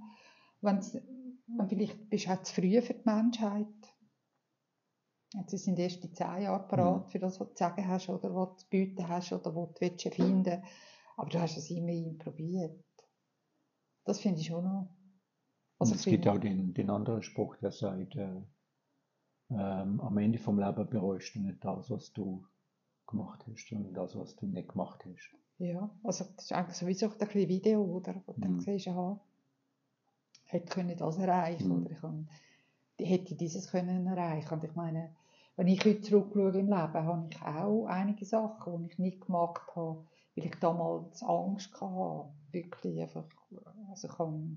wenn 0.61 1.69
vielleicht 1.69 2.11
bist 2.11 2.27
du 2.27 2.31
auch 2.31 2.43
zu 2.43 2.55
früh 2.55 2.81
für 2.83 2.95
die 2.95 3.09
Menschheit 3.09 3.67
Jetzt 5.35 5.65
sind 5.65 5.79
erst 5.79 6.05
die 6.05 6.13
zehn 6.13 6.43
Jahre 6.43 6.67
parat 6.69 7.07
mhm. 7.07 7.11
für 7.11 7.19
das, 7.19 7.41
was 7.41 7.49
du 7.49 7.55
zu 7.55 7.65
sagen 7.65 7.89
hast 7.89 8.09
oder 8.09 8.35
was 8.35 8.51
du 8.51 8.57
zu 8.57 8.69
bieten 8.69 9.09
hast 9.09 9.33
oder 9.33 9.55
was 9.55 9.73
du 9.75 9.81
willst 9.81 10.15
finden 10.15 10.63
Aber 11.17 11.31
du 11.31 11.41
hast 11.41 11.57
es 11.57 11.71
immerhin 11.71 12.19
probiert. 12.19 12.85
Das 14.05 14.21
finde 14.21 14.41
ich 14.41 14.47
schon 14.47 14.65
noch. 14.65 14.95
Also 15.79 15.95
es 15.95 16.05
gibt 16.05 16.29
auch 16.29 16.39
den, 16.39 16.75
den 16.75 16.91
anderen 16.91 17.23
Spruch, 17.23 17.57
der 17.57 17.73
sagt, 17.73 18.15
äh, 18.17 18.43
ähm, 19.51 20.01
am 20.01 20.19
Ende 20.19 20.39
vom 20.39 20.59
Leben 20.59 20.89
bereust 20.89 21.35
du 21.35 21.41
nicht 21.41 21.65
das, 21.65 21.91
was 21.91 22.13
du 22.13 22.47
gemacht 23.12 23.45
hast, 23.47 23.69
sondern 23.69 23.95
das, 23.95 24.16
was 24.16 24.35
du 24.37 24.47
nicht 24.47 24.69
gemacht 24.69 25.04
hast. 25.07 25.31
Ja, 25.59 25.88
also 26.02 26.25
das 26.37 26.47
ist 26.47 26.52
eigentlich 26.52 26.76
sowieso 26.76 27.07
ein 27.07 27.19
bisschen 27.19 27.49
Video, 27.49 27.83
oder? 27.85 28.21
Wo 28.26 28.33
du 28.33 28.38
mhm. 28.38 28.42
dann 28.42 28.61
siehst, 28.61 28.88
aha, 28.88 29.21
hätte 30.45 30.97
das 30.97 31.19
erreichen 31.19 31.69
mhm. 31.69 31.83
oder 31.83 31.90
ich 31.92 32.00
kann, 32.00 32.28
hätte 32.99 33.35
dieses 33.37 33.71
können 33.71 34.07
erreichen. 34.07 34.54
Und 34.54 34.64
ich 34.64 34.75
meine, 34.75 35.14
wenn 35.57 35.69
ich 35.69 35.85
heute 35.85 36.00
zurückschaue 36.00 36.59
im 36.59 36.66
Leben, 36.66 36.75
habe 36.75 37.28
ich 37.31 37.42
auch 37.42 37.87
einige 37.87 38.25
Sachen, 38.25 38.83
die 38.83 38.90
ich 38.90 38.99
nicht 38.99 39.21
gemacht 39.21 39.76
habe, 39.76 40.04
weil 40.35 40.47
ich 40.47 40.54
damals 40.61 41.23
Angst 41.23 41.73
hatte. 41.81 42.28
Wirklich 42.52 43.00
einfach, 43.00 43.25
also 43.90 44.09
ich 44.09 44.19
habe, 44.19 44.57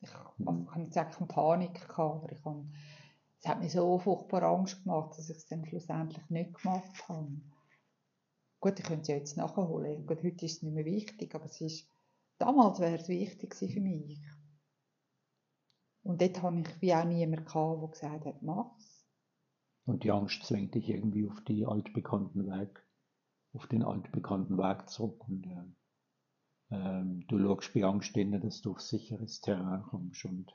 ich, 0.00 0.14
also 0.14 0.62
ich 0.62 0.68
kann 0.68 0.82
nicht 0.82 0.94
sagen, 0.94 1.10
ich 1.12 1.20
habe 1.20 1.26
Panik 1.26 1.88
gehabt, 1.88 1.98
aber 1.98 2.32
ich 2.32 2.44
habe, 2.44 2.64
es 3.42 3.48
hat 3.48 3.60
mir 3.60 3.68
so 3.68 3.98
furchtbar 3.98 4.44
Angst 4.44 4.84
gemacht, 4.84 5.18
dass 5.18 5.28
ich 5.28 5.36
es 5.36 5.46
dann 5.46 5.66
schlussendlich 5.66 6.30
nicht 6.30 6.54
gemacht 6.54 7.08
habe. 7.08 7.40
Gut, 8.60 8.78
ich 8.78 8.84
könnte 8.84 9.02
es 9.02 9.08
ja 9.08 9.16
jetzt 9.16 9.36
nachholen. 9.36 10.06
Gut, 10.06 10.22
heute 10.22 10.46
ist 10.46 10.58
es 10.58 10.62
nicht 10.62 10.74
mehr 10.74 10.84
wichtig, 10.84 11.34
aber 11.34 11.46
es 11.46 11.60
ist, 11.60 11.90
damals 12.38 12.78
wäre 12.78 12.94
es 12.94 13.08
wichtig 13.08 13.56
für 13.56 13.80
mich. 13.80 14.20
Und 16.04 16.22
dort 16.22 16.40
hatte 16.40 16.60
ich 16.60 16.80
wie 16.80 16.94
auch 16.94 17.04
niemanden, 17.04 17.44
der 17.44 17.88
gesagt 17.88 18.26
hat, 18.26 18.42
mach's. 18.42 19.08
Und 19.86 20.04
die 20.04 20.12
Angst 20.12 20.44
zwängt 20.44 20.76
dich 20.76 20.88
irgendwie 20.88 21.28
auf 21.28 21.42
die 21.42 21.66
altbekannten 21.66 22.46
Weg, 22.46 22.86
auf 23.54 23.66
den 23.66 23.82
altbekannten 23.82 24.56
Weg 24.56 24.88
zurück. 24.88 25.28
Und 25.28 25.44
äh, 25.46 26.76
ähm, 26.76 27.26
du 27.26 27.40
schaust 27.40 27.74
bei 27.74 27.82
Angst 27.82 28.14
hin, 28.14 28.40
dass 28.40 28.62
du 28.62 28.70
auf 28.70 28.80
sicheres 28.80 29.40
Terrain 29.40 29.82
kommst 29.82 30.24
und 30.26 30.54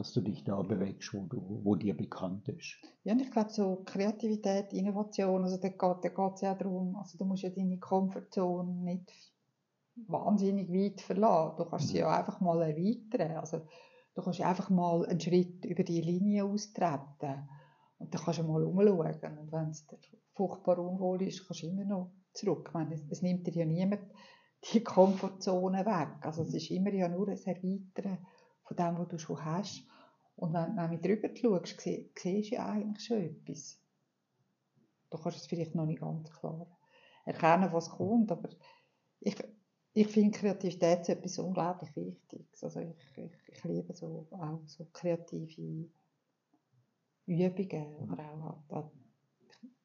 dass 0.00 0.14
du 0.14 0.22
dich 0.22 0.44
da 0.44 0.62
bewegst, 0.62 1.12
wo, 1.12 1.26
du, 1.26 1.60
wo 1.62 1.76
dir 1.76 1.94
bekannt 1.94 2.48
ist. 2.48 2.78
Ja, 3.04 3.12
und 3.12 3.20
ich 3.20 3.30
glaube, 3.30 3.50
so 3.50 3.82
Kreativität, 3.84 4.72
Innovation, 4.72 5.44
also 5.44 5.58
da 5.58 5.68
geht 5.68 6.34
es 6.36 6.40
ja 6.40 6.54
darum, 6.54 6.96
also 6.96 7.18
du 7.18 7.26
musst 7.26 7.42
ja 7.42 7.50
deine 7.50 7.78
Komfortzone 7.78 8.72
nicht 8.82 9.12
wahnsinnig 10.06 10.70
weit 10.70 11.02
verlassen. 11.02 11.56
Du 11.58 11.64
kannst 11.66 11.88
sie 11.88 11.98
ja 11.98 12.18
einfach 12.18 12.40
mal 12.40 12.62
erweitern. 12.62 13.36
Also 13.36 13.60
du 14.14 14.22
kannst 14.22 14.40
einfach 14.40 14.70
mal 14.70 15.04
einen 15.04 15.20
Schritt 15.20 15.66
über 15.66 15.84
die 15.84 16.00
Linie 16.00 16.46
austreten 16.46 17.46
und 17.98 18.14
dann 18.14 18.22
kannst 18.22 18.40
du 18.40 18.44
mal 18.44 18.64
umschauen. 18.64 19.38
Und 19.38 19.52
wenn 19.52 19.68
es 19.68 19.86
dir 19.86 19.98
furchtbar 20.32 20.78
unwohl 20.78 21.20
ist, 21.24 21.46
kannst 21.46 21.62
du 21.62 21.66
immer 21.66 21.84
noch 21.84 22.10
zurück. 22.32 22.68
Ich 22.68 22.72
meine, 22.72 22.94
es 23.10 23.20
nimmt 23.20 23.46
dir 23.46 23.52
ja 23.52 23.66
niemand 23.66 24.00
die 24.72 24.82
Komfortzone 24.82 25.84
weg. 25.84 26.08
Also 26.22 26.42
es 26.42 26.54
ist 26.54 26.70
immer 26.70 26.94
ja 26.94 27.06
nur 27.06 27.28
ein 27.28 27.36
Erweitern 27.36 28.26
von 28.64 28.76
dem, 28.76 28.98
was 28.98 29.08
du 29.08 29.18
schon 29.18 29.44
hast. 29.44 29.89
Und 30.40 30.54
wenn, 30.54 30.74
du 30.90 30.98
drüber 30.98 31.28
schaust, 31.36 31.80
sie, 31.80 32.10
siehst 32.16 32.50
du 32.50 32.54
ja 32.54 32.66
eigentlich 32.66 33.04
schon 33.04 33.18
etwas. 33.18 33.78
Du 35.10 35.18
kannst 35.18 35.38
es 35.38 35.46
vielleicht 35.46 35.74
noch 35.74 35.84
nicht 35.84 36.00
ganz 36.00 36.30
klar 36.30 36.66
erkennen, 37.26 37.72
was 37.72 37.90
kommt, 37.90 38.32
aber 38.32 38.48
ich, 39.20 39.36
ich 39.92 40.06
finde 40.06 40.38
Kreativität 40.38 41.08
etwas 41.10 41.38
unglaublich 41.38 41.94
Wichtiges. 41.94 42.64
Also 42.64 42.80
ich, 42.80 43.18
ich, 43.18 43.32
ich 43.48 43.64
liebe 43.64 43.92
so, 43.92 44.28
auch 44.30 44.62
so 44.66 44.86
kreative 44.94 45.90
Übungen 47.26 48.10
oder 48.10 48.62
auch 48.70 48.90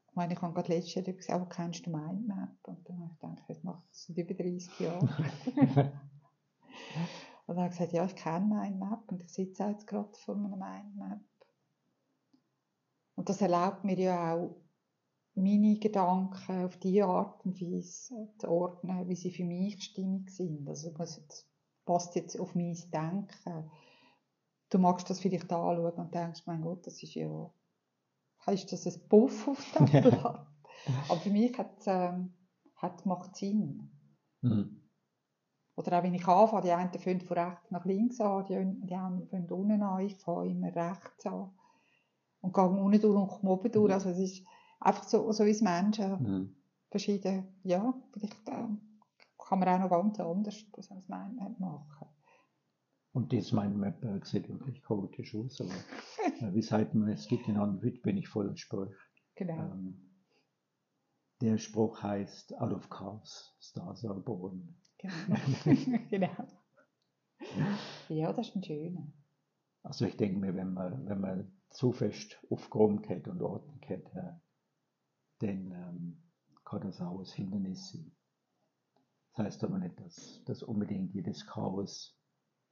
Ich 0.07 0.15
meine, 0.15 0.33
ich 0.33 0.41
habe 0.41 0.53
gerade 0.53 0.74
letztes 0.74 0.95
Jahr 0.95 1.03
gesagt, 1.03 1.29
aber 1.31 1.50
kennst 1.50 1.85
du 1.85 1.89
Mindmap? 1.89 2.55
Und 2.63 2.88
dann 2.88 3.00
habe 3.01 3.12
ich 3.13 3.19
gedacht, 3.19 3.43
das 3.50 3.63
macht 3.63 3.83
das 3.89 4.05
seit 4.05 4.17
über 4.17 4.33
30 4.33 4.79
Jahren. 4.79 5.09
und 7.48 7.56
dann 7.56 7.66
habe 7.66 7.74
ich 7.74 7.78
gesagt, 7.80 7.94
ja, 7.94 8.06
ich 8.06 8.16
kenne 8.16 8.46
Mindmap 8.46 9.12
und 9.12 9.24
ich 9.24 9.32
sitze 9.32 9.64
jetzt 9.64 9.88
gerade 9.88 10.14
vor 10.14 10.36
einem 10.36 10.52
Mindmap. 10.52 11.22
Und 13.16 13.30
das 13.30 13.42
erlaubt 13.42 13.84
mir 13.84 13.98
ja 13.98 14.36
auch, 14.36 14.56
meine 15.36 15.78
Gedanken 15.78 16.66
auf 16.66 16.78
die 16.78 17.02
Art 17.04 17.46
und 17.46 17.60
Weise 17.62 18.30
zu 18.38 18.48
ordnen, 18.48 19.08
wie 19.10 19.16
sie 19.16 19.32
für 19.32 19.44
mich 19.44 19.84
stimmig 19.84 20.30
sind. 20.30 20.68
Also 20.68 20.92
das 20.92 21.46
passt 21.86 22.16
jetzt 22.16 22.40
auf 22.40 22.56
mein 22.56 22.78
Denken. 22.92 23.72
Du 24.70 24.80
magst 24.80 25.10
das 25.10 25.20
vielleicht 25.20 25.52
anschauen 25.52 25.94
und 25.94 26.16
denkst, 26.16 26.44
mein 26.46 26.62
Gott, 26.62 26.88
das 26.88 27.04
ist 27.04 27.16
ja, 27.16 27.54
ist 28.48 28.72
das 28.72 28.88
ein 28.88 29.08
Puff 29.10 29.48
auf 29.50 29.74
dem 29.78 29.86
Blatt? 30.02 30.48
Aber 31.10 31.20
für 31.20 31.30
mich 31.30 31.58
hat 31.58 31.80
es 31.80 31.88
ähm, 31.88 32.34
hat, 32.75 33.06
macht 33.06 33.36
Sinn. 33.36 33.92
Mhm. 34.42 34.85
Oder 35.75 36.00
auch 36.00 36.03
wenn 36.03 36.13
ich 36.13 36.27
anfange, 36.27 36.62
die 36.62 36.72
einen 36.72 36.94
fangen 36.94 37.22
von 37.22 37.38
rechts 37.38 37.72
nach 37.72 37.86
links 37.86 38.22
an, 38.22 38.46
die, 38.46 38.88
die 38.88 38.96
anderen 38.96 39.27
fangen 39.27 39.51
unten 39.51 39.82
an, 39.82 40.05
ich 40.05 40.15
fange 40.15 40.50
immer 40.50 40.74
rechts 40.74 41.25
an 41.25 41.51
und 42.41 42.53
gehe 42.53 42.63
unten 42.63 43.01
durch 43.01 43.15
und 43.15 43.27
komme 43.27 43.51
oben 43.51 43.72
durch. 43.72 43.88
Mhm. 43.88 43.94
Also 43.94 44.10
es 44.10 44.20
ist 44.20 44.46
einfach 44.79 45.03
so, 45.03 45.32
so 45.32 45.46
wie 45.46 45.50
es 45.50 45.62
Menschen 45.62 46.12
mhm. 46.24 46.55
verschieden, 46.89 47.48
ja, 47.63 47.94
vielleicht 48.13 48.48
äh, 48.48 48.67
kann 49.38 49.60
man 49.60 49.67
auch 49.67 49.79
noch 49.79 49.89
ganz 49.89 50.20
anders 50.20 50.65
das 50.72 50.91
als 50.91 51.08
Mindmap 51.08 51.60
machen. 51.60 52.08
Und 53.12 53.32
das 53.32 53.51
Mindmap 53.51 54.03
äh, 54.03 54.20
sieht 54.24 54.50
wirklich 54.50 54.84
chaotisch 54.84 55.36
aus, 55.36 55.62
aber 55.62 55.70
äh, 56.48 56.53
wie 56.53 56.62
sagt 56.62 56.96
man, 56.96 57.10
es 57.10 57.27
gibt 57.27 57.48
in 57.48 57.58
einem 57.58 57.82
Wit 57.82 58.01
bin 58.01 58.17
ich 58.17 58.27
voller 58.27 58.55
Sprüche. 58.55 58.96
Genau. 59.36 59.53
Ähm, 59.58 60.05
der 61.41 61.58
Spruch 61.58 62.01
heißt, 62.01 62.58
out 62.60 62.72
of 62.72 62.89
chaos, 62.89 63.55
stars 63.60 64.05
are 64.05 64.20
born. 64.20 64.75
Genau. 65.05 66.00
genau. 66.09 66.47
Ja, 68.09 68.33
das 68.33 68.50
ist 68.50 68.55
ein 68.55 68.63
schöner. 68.63 69.12
Also 69.83 70.05
ich 70.05 70.17
denke 70.17 70.39
mir, 70.39 70.55
wenn 70.55 70.74
man, 70.74 71.07
wenn 71.07 71.19
man 71.19 71.62
zu 71.69 71.91
fest 71.91 72.39
aufgeräumt 72.50 73.09
hat 73.09 73.27
und 73.27 73.41
Ordnung 73.41 73.81
hat, 73.83 74.15
äh, 74.15 74.33
dann 75.39 75.71
ähm, 75.71 76.24
kann 76.63 76.81
das 76.81 77.01
auch 77.01 77.19
ein 77.19 77.25
Hindernis 77.25 77.91
sein. 77.91 78.12
Das 79.33 79.45
heißt 79.45 79.63
aber 79.63 79.77
nicht, 79.77 80.00
dass, 80.00 80.43
dass 80.45 80.63
unbedingt 80.63 81.13
jedes 81.13 81.45
Chaos 81.45 82.17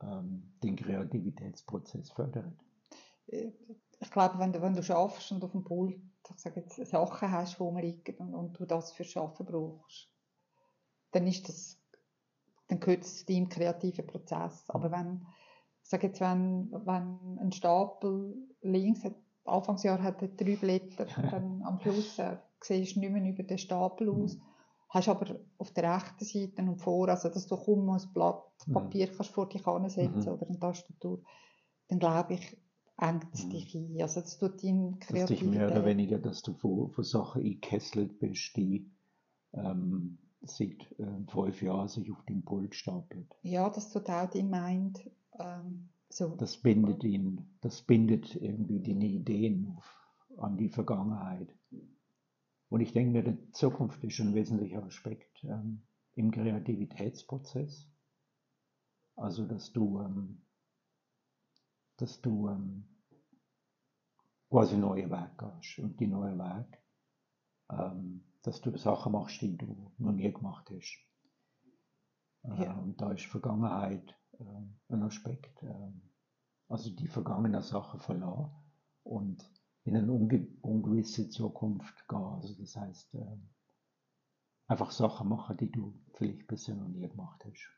ähm, 0.01 0.53
den 0.63 0.75
Kreativitätsprozess 0.75 2.11
fördert. 2.11 2.57
Ich 3.27 4.11
glaube, 4.11 4.39
wenn 4.39 4.53
du, 4.53 4.61
wenn 4.61 4.73
du 4.73 4.83
schaffst 4.83 5.31
und 5.31 5.43
auf 5.43 5.51
dem 5.51 5.63
Pult 5.63 6.01
ich 6.29 6.39
sage 6.39 6.61
jetzt, 6.61 6.75
Sachen 6.89 7.31
hast, 7.31 7.59
die 7.59 7.81
liegen 7.81 8.17
und, 8.17 8.33
und 8.33 8.59
du 8.59 8.65
das 8.65 8.91
für 8.93 9.03
Schaffen 9.03 9.45
brauchst, 9.45 10.09
dann 11.11 11.27
ist 11.27 11.47
das, 11.49 11.79
dann 12.73 12.79
gehört 12.79 13.03
es 13.03 13.19
zu 13.19 13.25
deinem 13.25 13.49
kreativen 13.49 14.07
Prozess. 14.07 14.65
Aber 14.69 14.91
wenn, 14.91 15.25
ich 15.83 15.89
sage 15.89 16.07
jetzt, 16.07 16.21
wenn, 16.21 16.71
wenn 16.71 17.39
ein 17.39 17.51
Stapel 17.51 18.35
links 18.61 19.03
hat, 19.03 19.15
Anfangsjahr 19.45 20.01
hat 20.01 20.21
er 20.21 20.29
drei 20.29 20.55
Blätter, 20.55 21.05
dann 21.31 21.61
am 21.63 21.79
Schluss 21.79 22.17
äh, 22.19 22.37
siehst 22.61 22.95
du 22.95 23.01
nicht 23.01 23.11
mehr 23.11 23.23
über 23.29 23.43
den 23.43 23.57
Stapel 23.57 24.09
aus. 24.09 24.39
Hast 24.89 25.09
aber 25.09 25.39
auf 25.57 25.71
der 25.71 25.95
rechten 25.95 26.23
Seite 26.23 26.61
und 26.61 26.77
vor, 26.77 27.09
also 27.09 27.27
dass 27.29 27.47
du 27.47 27.57
kaum 27.57 27.89
ein 27.89 28.01
Blatt 28.13 28.43
mhm. 28.67 28.73
Papier 28.73 29.07
kannst 29.07 29.31
vor 29.31 29.49
dich 29.49 29.65
ansetzen 29.65 30.19
mhm. 30.19 30.27
oder 30.27 30.47
eine 30.47 30.59
Tastatur, 30.59 31.23
dann 31.89 31.99
glaube 31.99 32.35
ich, 32.35 32.57
engt 32.97 33.27
es 33.33 33.45
mhm. 33.45 33.49
dich 33.49 33.75
ein. 33.75 34.01
Also 34.01 34.21
das 34.21 34.37
tut 34.37 34.63
dein 34.63 34.99
Kreativität... 34.99 35.21
Dass 35.21 35.27
dich 35.29 35.43
mehr 35.43 35.71
oder 35.71 35.85
weniger, 35.85 36.19
dass 36.19 36.43
du 36.43 36.53
von, 36.53 36.91
von 36.91 37.03
Sachen 37.03 37.41
eingekesselt 37.41 38.19
bist, 38.19 38.55
die 38.55 38.91
ähm, 39.53 40.19
seit 40.43 40.91
äh, 40.99 41.25
fünf 41.27 41.61
Jahren 41.61 41.87
sich 41.87 42.11
auf 42.11 42.23
dem 42.25 42.43
Pult 42.43 42.75
stapeln. 42.75 43.27
Ja, 43.41 43.69
das 43.69 43.91
tut 43.91 44.09
auch 44.09 44.29
dein 44.29 44.49
Mind 44.49 45.09
ähm, 45.39 45.89
so. 46.09 46.35
Das 46.35 46.57
bindet 46.57 47.03
ihn, 47.03 47.57
das 47.61 47.81
bindet 47.81 48.35
irgendwie 48.35 48.81
deine 48.81 49.05
Ideen 49.05 49.73
auf, 49.77 50.13
an 50.37 50.57
die 50.57 50.69
Vergangenheit. 50.69 51.55
Und 52.69 52.81
ich 52.81 52.91
denke 52.91 53.11
mir, 53.11 53.23
die 53.23 53.51
Zukunft 53.51 54.03
ist 54.03 54.19
ein 54.19 54.33
wesentlicher 54.33 54.83
Aspekt 54.83 55.43
ähm, 55.43 55.83
im 56.15 56.31
Kreativitätsprozess. 56.31 57.87
Also, 59.15 59.45
dass 59.45 59.71
du, 59.71 59.99
ähm, 59.99 60.41
dass 61.97 62.19
du 62.21 62.49
ähm, 62.49 62.85
quasi 64.49 64.77
neue 64.77 65.09
Wege 65.09 65.31
gehst. 65.37 65.79
Und 65.79 65.99
die 65.99 66.07
neuen 66.07 66.39
Wege, 66.39 66.77
ähm, 67.71 68.23
dass 68.43 68.61
du 68.61 68.77
Sachen 68.77 69.13
machst, 69.13 69.41
die 69.41 69.57
du 69.57 69.91
noch 69.97 70.11
nie 70.11 70.31
gemacht 70.31 70.69
hast. 70.69 70.99
Äh, 72.43 72.63
ja. 72.63 72.73
Und 72.77 73.01
da 73.01 73.11
ist 73.11 73.25
Vergangenheit 73.25 74.15
äh, 74.39 74.93
ein 74.93 75.03
Aspekt. 75.03 75.63
Äh, 75.63 75.91
also 76.67 76.89
die 76.89 77.07
vergangenen 77.07 77.61
Sachen 77.61 77.99
verlassen 77.99 78.51
und 79.03 79.49
in 79.85 79.97
eine 79.97 80.11
unge 80.11 80.47
ungewisse 80.61 81.29
Zukunft 81.29 82.07
gehen. 82.07 82.17
Also 82.17 82.53
das 82.55 82.75
heißt, 82.75 83.15
äh, 83.15 83.37
einfach 84.67 84.91
Sachen 84.91 85.29
machen, 85.29 85.57
die 85.57 85.71
du 85.71 85.93
vielleicht 86.13 86.47
bisher 86.47 86.75
noch 86.75 86.87
nie 86.87 87.07
gemacht 87.07 87.43
hast. 87.45 87.69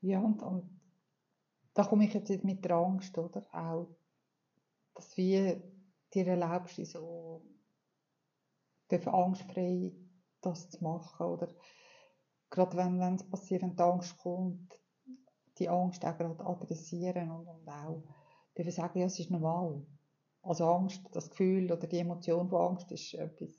Ja, 0.00 0.20
und, 0.20 0.42
und 0.42 0.80
da 1.74 1.84
komme 1.84 2.04
ich 2.04 2.14
jetzt 2.14 2.44
mit 2.44 2.64
der 2.64 2.76
Angst, 2.76 3.16
oder? 3.18 3.46
Auch, 3.52 3.88
dass 4.94 5.16
wir 5.16 5.62
dir 6.14 6.26
erlaubst, 6.26 6.84
so 6.86 7.42
angstfrei 8.90 9.92
das 10.40 10.70
zu 10.70 10.82
machen. 10.82 11.26
Oder 11.26 11.48
gerade 12.50 12.76
wenn 12.76 13.14
es 13.14 13.28
passiert, 13.28 13.62
wenn 13.62 13.76
die 13.76 13.82
Angst 13.82 14.16
kommt, 14.18 14.78
die 15.58 15.68
Angst 15.68 16.04
auch 16.04 16.16
gerade 16.16 16.46
adressieren 16.46 17.30
und, 17.30 17.46
und 17.46 17.68
auch 17.68 18.02
dürfen 18.56 18.72
sagen, 18.72 18.98
ja, 18.98 19.06
es 19.06 19.18
ist 19.18 19.30
normal. 19.30 19.84
Also 20.42 20.66
Angst, 20.66 21.02
das 21.12 21.30
Gefühl 21.30 21.72
oder 21.72 21.86
die 21.86 21.98
Emotion 21.98 22.48
von 22.48 22.60
Angst 22.60 22.92
ist 22.92 23.14
etwas, 23.14 23.50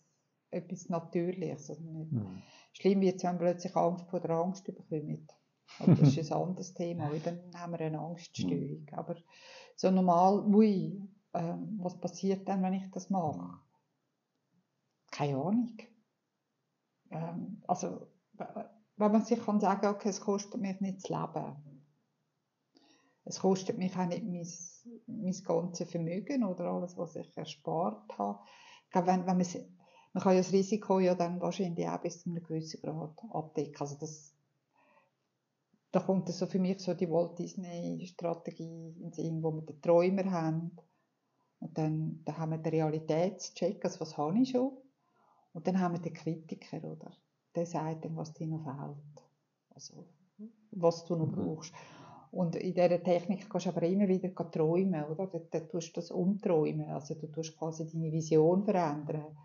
etwas 0.51 0.89
Natürliches. 0.89 1.69
Also 1.69 1.83
mhm. 1.83 2.41
Schlimm 2.71 3.01
wird 3.01 3.17
es, 3.17 3.23
wenn 3.23 3.31
man 3.31 3.39
plötzlich 3.39 3.75
Angst 3.75 4.09
vor 4.09 4.19
der 4.19 4.31
Angst 4.31 4.63
bekommt. 4.63 5.33
Aber 5.79 5.95
das 5.95 6.15
ist 6.15 6.31
ein 6.31 6.41
anderes 6.41 6.73
Thema, 6.73 7.11
weil 7.11 7.19
dann 7.19 7.51
haben 7.55 7.73
wir 7.73 7.81
eine 7.81 7.99
Angststörung. 7.99 8.81
Mhm. 8.81 8.93
Aber 8.93 9.15
so 9.75 9.91
normal, 9.91 10.45
ui, 10.47 11.01
äh, 11.33 11.53
was 11.79 11.99
passiert 11.99 12.47
dann, 12.47 12.63
wenn 12.63 12.73
ich 12.73 12.89
das 12.91 13.09
mache? 13.09 13.59
Keine 15.17 15.35
Ahnung. 15.35 15.77
Ähm, 17.09 17.63
also, 17.67 18.07
wenn 18.97 19.11
man 19.11 19.25
sich 19.25 19.43
kann 19.43 19.59
sagen, 19.59 19.87
okay, 19.87 20.09
es 20.09 20.21
kostet 20.21 20.61
mich 20.61 20.79
nicht 20.79 20.97
das 20.97 21.09
Leben. 21.09 21.83
Es 23.25 23.39
kostet 23.39 23.79
mich 23.79 23.97
auch 23.97 24.05
nicht 24.05 24.23
mein 24.23 24.45
mein 25.07 25.43
ganzes 25.43 25.89
Vermögen 25.89 26.43
oder 26.43 26.65
alles, 26.65 26.95
was 26.97 27.15
ich 27.15 27.35
erspart 27.35 28.15
habe. 28.15 28.39
Ich 28.85 28.91
glaube, 28.91 29.07
wenn, 29.07 29.25
wenn 29.25 29.37
man, 29.37 30.21
kann 30.21 30.33
ja 30.33 30.37
das 30.37 30.53
Risiko 30.53 30.99
ja 30.99 31.15
dann 31.15 31.41
wahrscheinlich 31.41 31.87
auch 31.87 31.99
bis 31.99 32.21
zu 32.21 32.29
einem 32.29 32.43
gewissen 32.43 32.79
Grad 32.81 33.17
abdecken. 33.31 33.75
Also 33.79 33.97
das, 33.97 34.35
da 35.91 35.99
kommt 35.99 36.29
so 36.29 36.45
für 36.45 36.59
mich 36.59 36.79
so 36.79 36.93
die 36.93 37.09
Walt 37.09 37.39
Disney 37.39 38.05
Strategie 38.05 38.95
in 39.01 39.11
Sinn, 39.11 39.41
wo 39.41 39.51
wir 39.51 39.63
den 39.63 39.81
Träumer 39.81 40.29
haben 40.29 40.77
und 41.59 41.75
dann, 41.75 42.21
dann 42.23 42.37
haben 42.37 42.51
wir 42.51 42.59
den 42.59 42.71
Realitätscheck, 42.71 43.83
also 43.83 43.99
was 44.01 44.15
habe 44.15 44.39
ich 44.39 44.51
schon 44.51 44.77
und 45.57 45.65
dann 45.65 45.79
haben 45.79 45.95
wir 45.95 45.99
den 45.99 46.13
Kritiker, 46.13 46.83
oder? 46.83 47.11
Der 47.55 47.65
sagt 47.65 48.05
dann, 48.05 48.15
was 48.15 48.31
dir 48.31 48.45
noch 48.45 48.63
fehlt. 48.63 49.27
Also, 49.69 50.05
was 50.69 51.03
du 51.05 51.15
noch 51.15 51.25
mhm. 51.25 51.31
brauchst. 51.31 51.73
Und 52.29 52.55
in 52.57 52.75
dieser 52.75 53.01
Technik 53.01 53.49
kannst 53.49 53.65
du 53.65 53.71
aber 53.71 53.81
immer 53.81 54.07
wieder 54.07 54.35
träumen, 54.51 55.03
oder? 55.05 55.25
Da, 55.25 55.39
da 55.39 55.59
tust 55.61 55.89
du 55.89 55.93
das 55.95 56.11
umträumen, 56.11 56.91
also 56.91 57.15
du 57.15 57.25
tust 57.25 57.57
quasi 57.57 57.87
deine 57.87 58.11
Vision 58.11 58.65
verändern. 58.65 59.35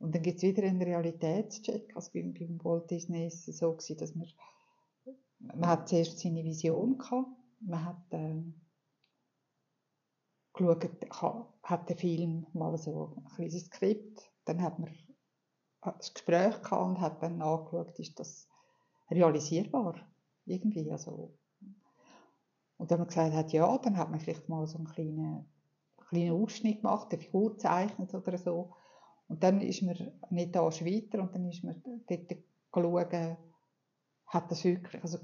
Und 0.00 0.12
dann 0.12 0.22
gibt 0.22 0.38
es 0.38 0.42
wieder 0.42 0.64
einen 0.64 0.82
Realitätscheck. 0.82 1.94
Also 1.94 2.10
beim, 2.12 2.34
beim 2.34 2.58
Walt 2.64 2.90
Disney 2.90 3.28
ist 3.28 3.46
es 3.46 3.58
so 3.58 3.70
gewesen, 3.70 3.98
dass 3.98 4.16
man, 4.16 4.26
man 5.38 5.68
hat 5.68 5.88
zuerst 5.88 6.18
seine 6.18 6.42
Vision 6.42 6.98
gehabt, 6.98 7.28
man 7.60 7.84
hat 7.84 8.02
äh, 8.10 8.42
geschaut, 10.52 10.90
hat 11.62 11.88
den 11.88 11.96
Film 11.96 12.46
mal 12.52 12.76
so 12.76 13.14
ein 13.16 13.24
kleines 13.36 13.66
Skript, 13.66 14.28
dann 14.44 14.60
hat 14.60 14.80
man 14.80 14.90
das 15.82 16.14
Gespräch 16.14 16.62
gehabt 16.62 16.82
und 16.84 17.00
hat 17.00 17.22
dann 17.22 17.42
angeschaut, 17.42 17.98
ist 17.98 18.18
das 18.18 18.48
realisierbar 19.10 19.96
irgendwie, 20.44 20.90
also 20.90 21.36
und 22.82 22.90
wenn 22.90 22.98
man 22.98 23.06
gesagt 23.06 23.32
hat, 23.32 23.52
ja, 23.52 23.78
dann 23.78 23.96
hat 23.96 24.10
man 24.10 24.18
vielleicht 24.18 24.48
mal 24.48 24.66
so 24.66 24.78
einen 24.78 24.88
kleinen, 24.88 25.48
kleinen 26.08 26.32
Ausschnitt 26.32 26.80
gemacht, 26.80 27.12
eine 27.12 27.22
Figur 27.22 27.52
gezeichnet 27.52 28.12
oder 28.12 28.36
so. 28.36 28.74
Und 29.28 29.44
dann 29.44 29.60
ist 29.60 29.82
man 29.82 29.96
nicht 30.30 30.56
da 30.56 30.62
weiter 30.64 31.22
und 31.22 31.32
dann 31.32 31.48
ist 31.48 31.62
man 31.62 31.80
dort 32.08 32.36
schauen, 32.74 33.36
hat 34.26 34.50
das 34.50 34.64
wirklich, 34.64 35.00
also 35.00 35.18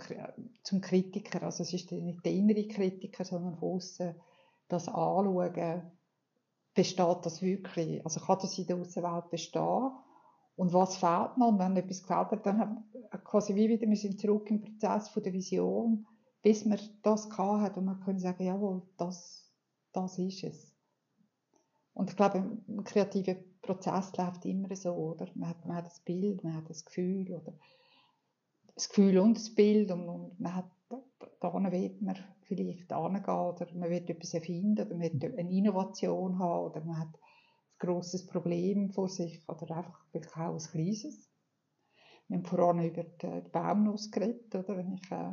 zum 0.62 0.80
Kritiker, 0.80 1.42
also 1.42 1.64
es 1.64 1.72
ist 1.72 1.90
nicht 1.90 2.24
der 2.24 2.32
innere 2.32 2.68
Kritiker, 2.68 3.24
sondern 3.24 3.56
von 3.56 3.74
außen 3.74 4.14
das 4.68 4.86
anschauen, 4.86 5.90
besteht 6.74 7.18
das 7.22 7.42
wirklich? 7.42 8.04
Also 8.04 8.20
kann 8.20 8.38
das 8.40 8.56
in 8.56 8.68
der 8.68 8.76
Außenwelt 8.76 9.30
bestehen? 9.30 9.90
Und 10.58 10.72
was 10.72 10.96
fehlt 10.96 11.38
noch? 11.38 11.50
Und 11.50 11.60
wenn 11.60 11.76
etwas 11.76 12.02
gefällt 12.02 12.32
hat, 12.32 12.44
dann 12.44 12.58
haben 12.58 12.84
quasi 13.22 13.54
wie 13.54 13.68
wieder, 13.68 13.88
wir 13.88 13.96
sind 13.96 14.20
zurück 14.20 14.50
im 14.50 14.60
Prozess 14.60 15.08
von 15.08 15.22
der 15.22 15.32
Vision, 15.32 16.04
bis 16.42 16.68
wir 16.68 16.78
das 17.04 17.30
gehabt 17.30 17.62
hat 17.62 17.76
und 17.76 17.84
wir 17.84 17.94
können 18.04 18.18
sagen, 18.18 18.44
jawohl, 18.44 18.82
das, 18.96 19.48
das 19.92 20.18
ist 20.18 20.42
es. 20.42 20.74
Und 21.94 22.10
ich 22.10 22.16
glaube, 22.16 22.38
ein 22.38 22.82
kreativer 22.82 23.36
Prozess 23.62 24.16
läuft 24.16 24.44
immer 24.46 24.74
so, 24.74 24.94
oder? 24.94 25.28
Man 25.36 25.50
hat, 25.50 25.64
man 25.64 25.76
hat 25.76 25.86
das 25.86 26.00
Bild, 26.00 26.42
man 26.42 26.56
hat 26.56 26.68
das 26.68 26.84
Gefühl, 26.84 27.32
oder? 27.32 27.52
Das 28.74 28.88
Gefühl 28.88 29.18
und 29.20 29.38
das 29.38 29.54
Bild 29.54 29.92
und, 29.92 30.08
und 30.08 30.40
man 30.40 30.56
hat, 30.56 30.70
da 31.38 31.54
will 31.54 31.60
man 31.60 32.16
vielleicht 32.42 32.88
hingehen, 32.88 32.90
oder 32.90 33.66
man 33.74 33.90
will 33.90 34.10
etwas 34.10 34.34
erfinden, 34.34 34.86
oder 34.88 34.96
man 34.96 35.22
will 35.22 35.38
eine 35.38 35.52
Innovation 35.52 36.36
haben, 36.40 36.66
oder 36.66 36.84
man 36.84 36.98
hat 36.98 37.14
grosses 37.78 38.26
Problem 38.26 38.90
vor 38.90 39.08
sich, 39.08 39.42
oder 39.48 39.76
einfach 39.76 40.04
vielleicht 40.10 40.36
auch 40.36 40.54
ein 40.54 40.58
kleines. 40.58 41.30
Wir 42.28 42.36
haben 42.36 42.44
vorhin 42.44 42.84
über 42.84 43.04
die 43.04 43.48
Baumnuss 43.50 44.10
geredet, 44.10 44.54
oder? 44.54 44.76
Wenn 44.76 44.94
ich, 44.94 45.10
äh, 45.10 45.32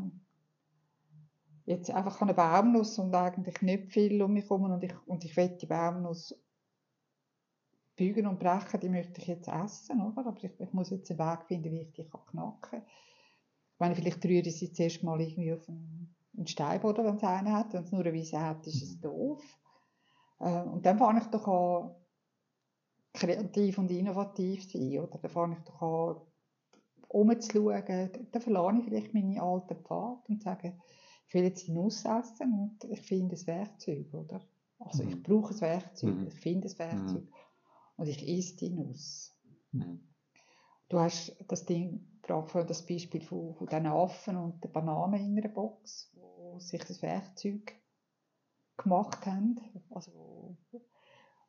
jetzt 1.65 1.89
einfach 1.91 2.21
eine 2.21 2.34
Baumnuss 2.34 2.97
und 2.99 3.13
eigentlich 3.13 3.62
nicht 3.62 3.91
viel 3.91 4.21
um 4.21 4.34
mich 4.34 4.43
herum 4.43 4.71
und 4.71 4.84
ich, 4.84 4.93
und 5.08 5.25
ich 5.25 5.36
will 5.36 5.49
die 5.49 5.65
Baumnuss 5.65 6.36
bügen 7.95 8.27
und 8.27 8.39
brechen, 8.39 8.79
die 8.79 8.89
möchte 8.89 9.21
ich 9.21 9.27
jetzt 9.27 9.47
essen, 9.47 10.01
oder? 10.01 10.27
Aber 10.27 10.43
ich, 10.43 10.60
ich 10.60 10.73
muss 10.73 10.89
jetzt 10.89 11.10
einen 11.12 11.19
Weg 11.19 11.45
finden, 11.47 11.71
wie 11.71 11.81
ich 11.81 11.93
die 11.93 12.08
knacken 12.08 12.62
kann. 12.62 12.81
Ich 12.81 13.79
meine, 13.79 13.95
vielleicht 13.95 14.23
rühre 14.23 14.47
ich 14.47 14.58
sie 14.58 14.71
zuerst 14.71 15.03
mal 15.03 15.19
irgendwie 15.19 15.53
auf 15.53 15.67
einen, 15.67 16.15
einen 16.36 16.47
Steinboden, 16.47 17.05
wenn 17.05 17.15
es 17.15 17.23
einen 17.23 17.51
hat. 17.51 17.73
Wenn 17.73 17.84
es 17.84 17.91
nur 17.91 18.01
eine 18.01 18.13
Wiese 18.13 18.39
hat, 18.39 18.65
ist 18.67 18.81
es 18.81 18.99
doof. 19.01 19.43
Äh, 20.39 20.62
und 20.62 20.86
dann 20.86 20.97
fange 20.97 21.21
ich 21.21 21.27
doch 21.27 21.47
an, 21.47 21.95
kreativ 23.15 23.78
und 23.78 23.91
innovativ 23.91 24.69
sein, 24.71 24.99
oder? 24.99 25.17
Dann 25.17 25.32
fange 25.32 25.58
ich 25.58 25.63
doch 25.63 25.82
an, 25.82 26.21
umzuschauen. 27.08 27.84
Dann 28.32 28.41
verlasse 28.41 28.78
ich 28.80 28.86
vielleicht 28.86 29.13
meine 29.13 29.41
alten 29.41 29.75
Pfade 29.84 30.21
und 30.28 30.43
sage, 30.43 30.78
ich 31.28 31.34
will 31.34 31.43
jetzt 31.43 31.67
die 31.67 31.71
Nuss 31.71 32.06
essen 32.06 32.54
und 32.54 32.84
ich 32.91 33.01
finde 33.01 33.36
ein 33.36 33.47
Werkzeug, 33.47 34.13
oder? 34.13 34.41
Also 34.80 35.04
ich 35.04 35.15
mhm. 35.15 35.23
brauche 35.23 35.54
ein 35.54 35.62
Werkzeug, 35.62 36.15
mhm. 36.15 36.28
ich 36.28 36.34
finde 36.34 36.67
ein 36.67 36.80
Werkzeug. 36.80 37.23
Mhm 37.23 37.34
und 37.97 38.08
ich 38.08 38.28
esse 38.28 38.58
die 38.58 38.69
Nuss. 38.69 39.34
Mhm. 39.71 40.08
Du 40.89 40.99
hast 40.99 41.36
das 41.47 41.65
Ding 41.65 42.08
das 42.28 42.86
Beispiel 42.86 43.21
von, 43.21 43.54
von 43.54 43.67
den 43.67 43.86
Affen 43.86 44.38
und 44.38 44.63
der 44.63 44.69
Banane 44.69 45.19
in 45.19 45.38
einer 45.38 45.47
Box, 45.47 46.12
wo 46.15 46.58
sich 46.60 46.84
das 46.84 47.01
Werkzeug 47.01 47.75
gemacht 48.78 49.25
haben. 49.28 49.60
Also, 49.91 50.58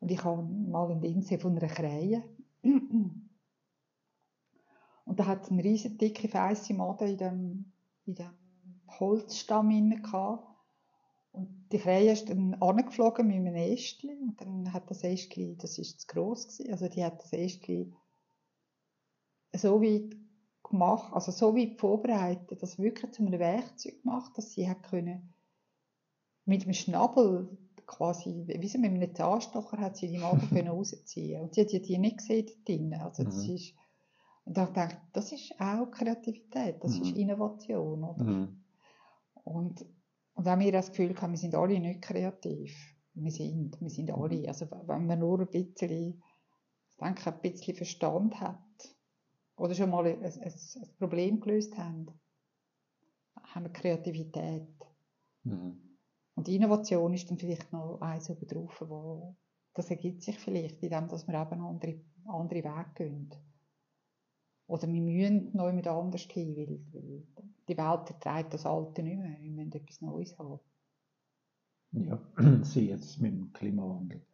und 0.00 0.10
ich 0.10 0.22
habe 0.24 0.42
mal 0.42 0.90
ein 0.90 1.00
Ding 1.00 1.22
von 1.22 1.56
einer 1.56 1.68
Krähe. 1.68 2.24
Und 2.62 3.30
da 5.20 5.26
hat 5.26 5.44
es 5.44 5.50
eine 5.50 5.62
riesige 5.62 5.96
dicke, 5.96 6.28
feisse 6.28 6.74
Made 6.74 7.08
in 7.08 7.16
dem, 7.16 7.72
in 8.06 8.16
dem 8.16 8.34
Holzstamm 8.88 10.02
gehabt. 10.02 10.44
Und 11.32 11.68
die 11.70 11.78
Krähe 11.78 12.12
ist 12.12 12.28
dann 12.28 12.54
angeflogen 12.54 13.26
mit 13.26 13.36
einem 13.36 13.54
Ästchen 13.54 14.22
und 14.22 14.40
dann 14.40 14.72
hat 14.72 14.90
das 14.90 15.04
Ästchen, 15.04 15.58
das 15.58 15.78
ist 15.78 16.00
zu 16.00 16.06
gross 16.06 16.48
gewesen, 16.48 16.72
also 16.72 16.88
die 16.88 17.04
hat 17.04 17.22
das 17.22 17.32
Ästchen 17.32 17.94
so 19.52 19.82
weit 19.82 20.16
gemacht, 20.62 21.12
also 21.12 21.32
so 21.32 21.54
weit 21.54 21.78
vorbereitet, 21.78 22.62
dass 22.62 22.78
wirklich 22.78 23.12
zu 23.12 23.24
einem 23.24 23.38
Werkzeug 23.38 24.02
gemacht, 24.02 24.32
dass 24.36 24.52
sie 24.52 24.68
hat 24.68 24.82
können 24.82 25.34
mit 26.46 26.64
dem 26.64 26.72
Schnabel 26.72 27.58
quasi, 27.86 28.44
wie 28.46 28.68
sie 28.68 28.78
mit 28.78 28.90
einem 28.90 29.14
Zahnstocher 29.14 29.78
hat 29.78 29.96
sie 29.96 30.08
die 30.08 30.18
Magen 30.18 30.48
können 30.48 30.68
rausziehen 30.68 31.42
und 31.42 31.54
sie 31.54 31.62
hat 31.62 31.70
die 31.70 31.98
nicht 31.98 32.18
gesehen 32.18 32.50
drin, 32.64 32.94
also 32.94 33.24
das 33.24 33.46
mhm. 33.46 33.54
ist 33.54 33.74
und 34.44 34.56
da 34.56 34.66
dachte 34.66 34.94
ich, 34.94 35.12
das 35.12 35.32
ist 35.32 35.54
auch 35.58 35.90
Kreativität, 35.90 36.82
das 36.82 36.96
mhm. 36.96 37.02
ist 37.02 37.16
Innovation, 37.16 38.04
oder? 38.04 38.24
Mhm. 38.24 38.62
Und 39.42 39.84
und 40.36 40.44
wenn 40.44 40.60
wir 40.60 40.70
das 40.70 40.90
Gefühl 40.90 41.16
haben, 41.20 41.32
wir 41.32 41.38
sind 41.38 41.54
alle 41.54 41.80
nicht 41.80 42.02
kreativ, 42.02 42.76
wir 43.14 43.30
sind, 43.30 43.80
wir 43.80 43.90
sind 43.90 44.10
alle, 44.10 44.40
mhm. 44.40 44.48
also 44.48 44.66
wenn 44.70 45.06
man 45.06 45.18
nur 45.18 45.40
ein 45.40 45.46
bisschen, 45.46 46.22
ich 46.90 46.96
denke, 47.00 47.32
ein 47.32 47.40
bisschen 47.40 47.74
Verstand 47.74 48.38
hat 48.38 48.58
oder 49.56 49.74
schon 49.74 49.90
mal 49.90 50.06
ein, 50.06 50.22
ein, 50.22 50.32
ein 50.42 50.96
Problem 50.98 51.40
gelöst 51.40 51.78
haben, 51.78 52.08
haben 53.42 53.64
wir 53.64 53.72
Kreativität. 53.72 54.68
Mhm. 55.44 55.85
Und 56.36 56.48
Innovation 56.48 57.14
ist 57.14 57.30
dann 57.30 57.38
vielleicht 57.38 57.72
noch 57.72 57.98
eins 58.00 58.28
oben 58.28 58.46
drauf, 58.46 58.84
wo 58.86 59.34
das 59.72 59.90
ergibt 59.90 60.22
sich 60.22 60.38
vielleicht, 60.38 60.82
indem 60.82 61.08
dass 61.08 61.26
wir 61.26 61.34
eben 61.34 61.60
andere, 61.60 62.00
andere 62.26 62.62
Wege 62.62 62.90
gehen. 62.94 63.30
Oder 64.66 64.86
wir 64.86 65.00
müssen 65.00 65.56
noch 65.56 65.66
jemand 65.66 65.86
anders 65.86 66.22
hin, 66.22 66.56
weil, 66.56 66.80
weil 66.92 67.26
die 67.68 67.76
Welt 67.76 68.10
erträgt 68.10 68.52
das 68.52 68.66
Alte 68.66 69.02
nicht 69.02 69.18
mehr. 69.18 69.38
Wir 69.40 69.50
müssen 69.50 69.72
etwas 69.72 70.00
Neues 70.02 70.38
haben. 70.38 70.60
Ja, 71.92 72.20
sie 72.62 72.88
jetzt 72.88 73.20
mit 73.20 73.32
dem 73.32 73.52
Klimawandel. 73.52 74.26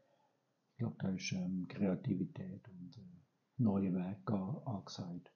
Ich 0.72 0.78
glaube, 0.78 0.96
da 0.98 1.08
ist 1.10 1.32
ähm, 1.32 1.66
Kreativität 1.68 2.66
und 2.68 2.96
äh, 2.96 3.20
neue 3.58 3.94
Wege 3.94 4.66
angesagt. 4.66 5.32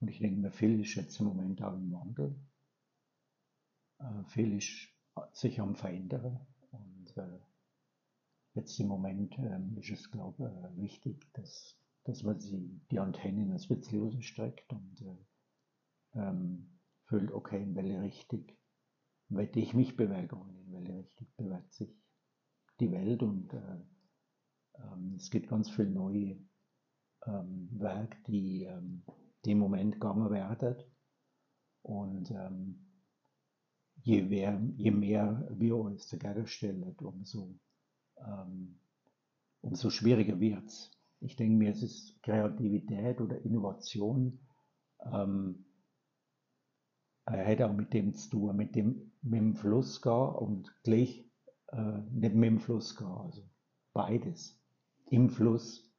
Und 0.00 0.08
ich 0.08 0.18
denke 0.18 0.40
mir, 0.40 0.50
viel 0.50 0.80
ist 0.80 0.96
jetzt 0.96 1.20
im 1.20 1.26
Moment 1.26 1.62
auch 1.62 1.74
im 1.74 1.92
Wandel. 1.92 2.34
Äh, 4.00 4.24
viel 4.26 4.56
ist 4.56 4.93
sich 5.32 5.60
am 5.60 5.74
Verändern. 5.74 6.40
Und 6.72 7.16
äh, 7.16 7.40
jetzt 8.54 8.78
im 8.80 8.88
Moment 8.88 9.38
ähm, 9.38 9.76
ist 9.78 9.90
es, 9.90 10.10
glaube 10.10 10.44
ich, 10.44 10.64
äh, 10.64 10.82
wichtig, 10.82 11.32
dass 11.34 11.76
dass 12.04 12.22
man 12.22 12.38
die, 12.38 12.80
die 12.90 12.98
Antennen 12.98 13.50
ein 13.50 13.68
bisschen 13.68 14.02
rausstreckt 14.02 14.72
und 14.72 15.00
äh, 15.00 16.18
ähm, 16.18 16.78
fühlt, 17.06 17.32
okay, 17.32 17.62
in 17.62 17.74
welche 17.74 18.00
Richtung 18.00 18.46
werde 19.28 19.58
ich 19.58 19.74
mich 19.74 19.96
bewegen 19.96 20.36
und 20.36 20.54
in 20.54 20.72
welche 20.72 20.96
Richtung 20.98 21.26
bewegt 21.36 21.72
sich 21.72 21.96
die 22.78 22.92
Welt 22.92 23.22
und 23.22 23.52
äh, 23.54 23.80
ähm, 24.76 25.14
es 25.16 25.30
gibt 25.30 25.48
ganz 25.48 25.70
viele 25.70 25.90
neue 25.90 26.38
ähm, 27.26 27.68
Werke, 27.72 28.18
die, 28.26 28.64
ähm, 28.64 29.02
die 29.44 29.52
im 29.52 29.58
Moment 29.58 29.94
gegangen 29.94 30.30
werden 30.30 30.76
und 31.82 32.30
ähm, 32.30 32.83
je, 34.04 34.22
mehr, 34.22 34.60
je 34.76 34.90
mehr 34.90 35.48
wir 35.50 35.76
uns 35.76 36.08
dagegen 36.08 36.46
stellen, 36.46 36.94
umso, 36.98 37.58
ähm, 38.18 38.78
umso 39.62 39.90
schwieriger 39.90 40.38
wird 40.38 40.66
es 40.66 40.94
ich 41.24 41.36
denke 41.36 41.56
mir, 41.56 41.70
es 41.70 41.82
ist 41.82 42.22
Kreativität 42.22 43.20
oder 43.20 43.40
Innovation. 43.44 44.38
Ähm, 45.00 45.64
er 47.24 47.46
hat 47.46 47.62
auch 47.62 47.72
mit 47.72 47.94
dem 47.94 48.12
zu 48.12 48.30
tun, 48.30 48.56
mit 48.56 48.74
dem, 48.74 49.12
mit 49.22 49.40
dem 49.40 49.56
Fluss 49.56 50.02
gehen 50.02 50.12
und 50.12 50.74
gleich 50.82 51.24
äh, 51.68 52.00
nicht 52.10 52.34
mit 52.34 52.50
dem 52.50 52.60
Fluss 52.60 52.94
gehen. 52.94 53.06
Also 53.06 53.42
beides. 53.94 54.60
Im 55.06 55.30
Fluss 55.30 55.90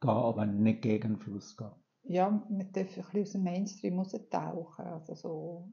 gehen, 0.00 0.10
aber 0.10 0.46
nicht 0.46 0.82
gegen 0.82 1.14
den 1.14 1.18
Fluss 1.18 1.56
gehen. 1.56 1.72
Ja, 2.04 2.30
man 2.30 2.72
darf 2.72 2.96
ein 2.96 3.04
bisschen 3.04 3.22
aus 3.22 3.32
dem 3.32 3.44
Mainstream 3.44 3.98
raustauchen. 3.98 4.86
Also 4.86 5.14
so, 5.14 5.72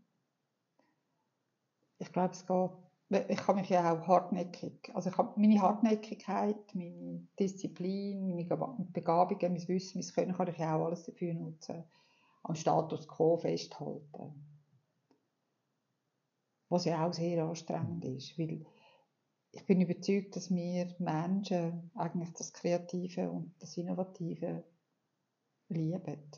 ich 2.00 2.12
glaube, 2.12 2.34
es 2.34 2.46
geht 2.46 2.72
ich 3.10 3.48
habe 3.48 3.60
mich 3.60 3.70
ja 3.70 3.94
auch 3.94 4.06
hartnäckig, 4.06 4.92
also 4.94 5.10
ich 5.10 5.18
habe 5.18 5.40
meine 5.40 5.62
Hartnäckigkeit, 5.62 6.76
meine 6.76 7.26
Disziplin, 7.40 8.36
meine 8.36 8.46
Begabungen, 8.92 9.54
mein 9.54 9.68
Wissen, 9.70 10.02
mein 10.02 10.14
Können, 10.14 10.36
kann 10.36 10.50
ich 10.50 10.58
auch 10.58 10.86
alles 10.86 11.04
dafür 11.04 11.34
nutzen, 11.34 11.86
am 12.44 12.56
Status 12.56 13.08
quo 13.08 13.38
festhalten. 13.38 14.46
Was 16.68 16.84
ja 16.84 17.08
auch 17.08 17.14
sehr 17.14 17.46
anstrengend 17.46 18.04
ist, 18.04 18.38
weil 18.38 18.66
ich 19.54 19.66
bin 19.66 19.80
überzeugt, 19.80 20.36
dass 20.36 20.54
wir 20.54 20.94
Menschen 21.00 21.90
eigentlich 21.96 22.34
das 22.34 22.52
Kreative 22.52 23.32
und 23.32 23.56
das 23.60 23.78
Innovative 23.78 24.66
lieben. 25.70 26.32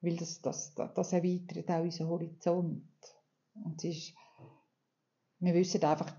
Weil 0.00 0.16
das, 0.16 0.40
das, 0.40 0.74
das 0.74 1.12
erweitert 1.12 1.70
auch 1.70 1.82
unseren 1.82 2.08
Horizont. 2.08 3.15
Und 3.64 3.82
es 3.84 3.84
ist 3.84 4.14
wir 5.38 5.54
wissen 5.54 5.82
einfach 5.84 6.14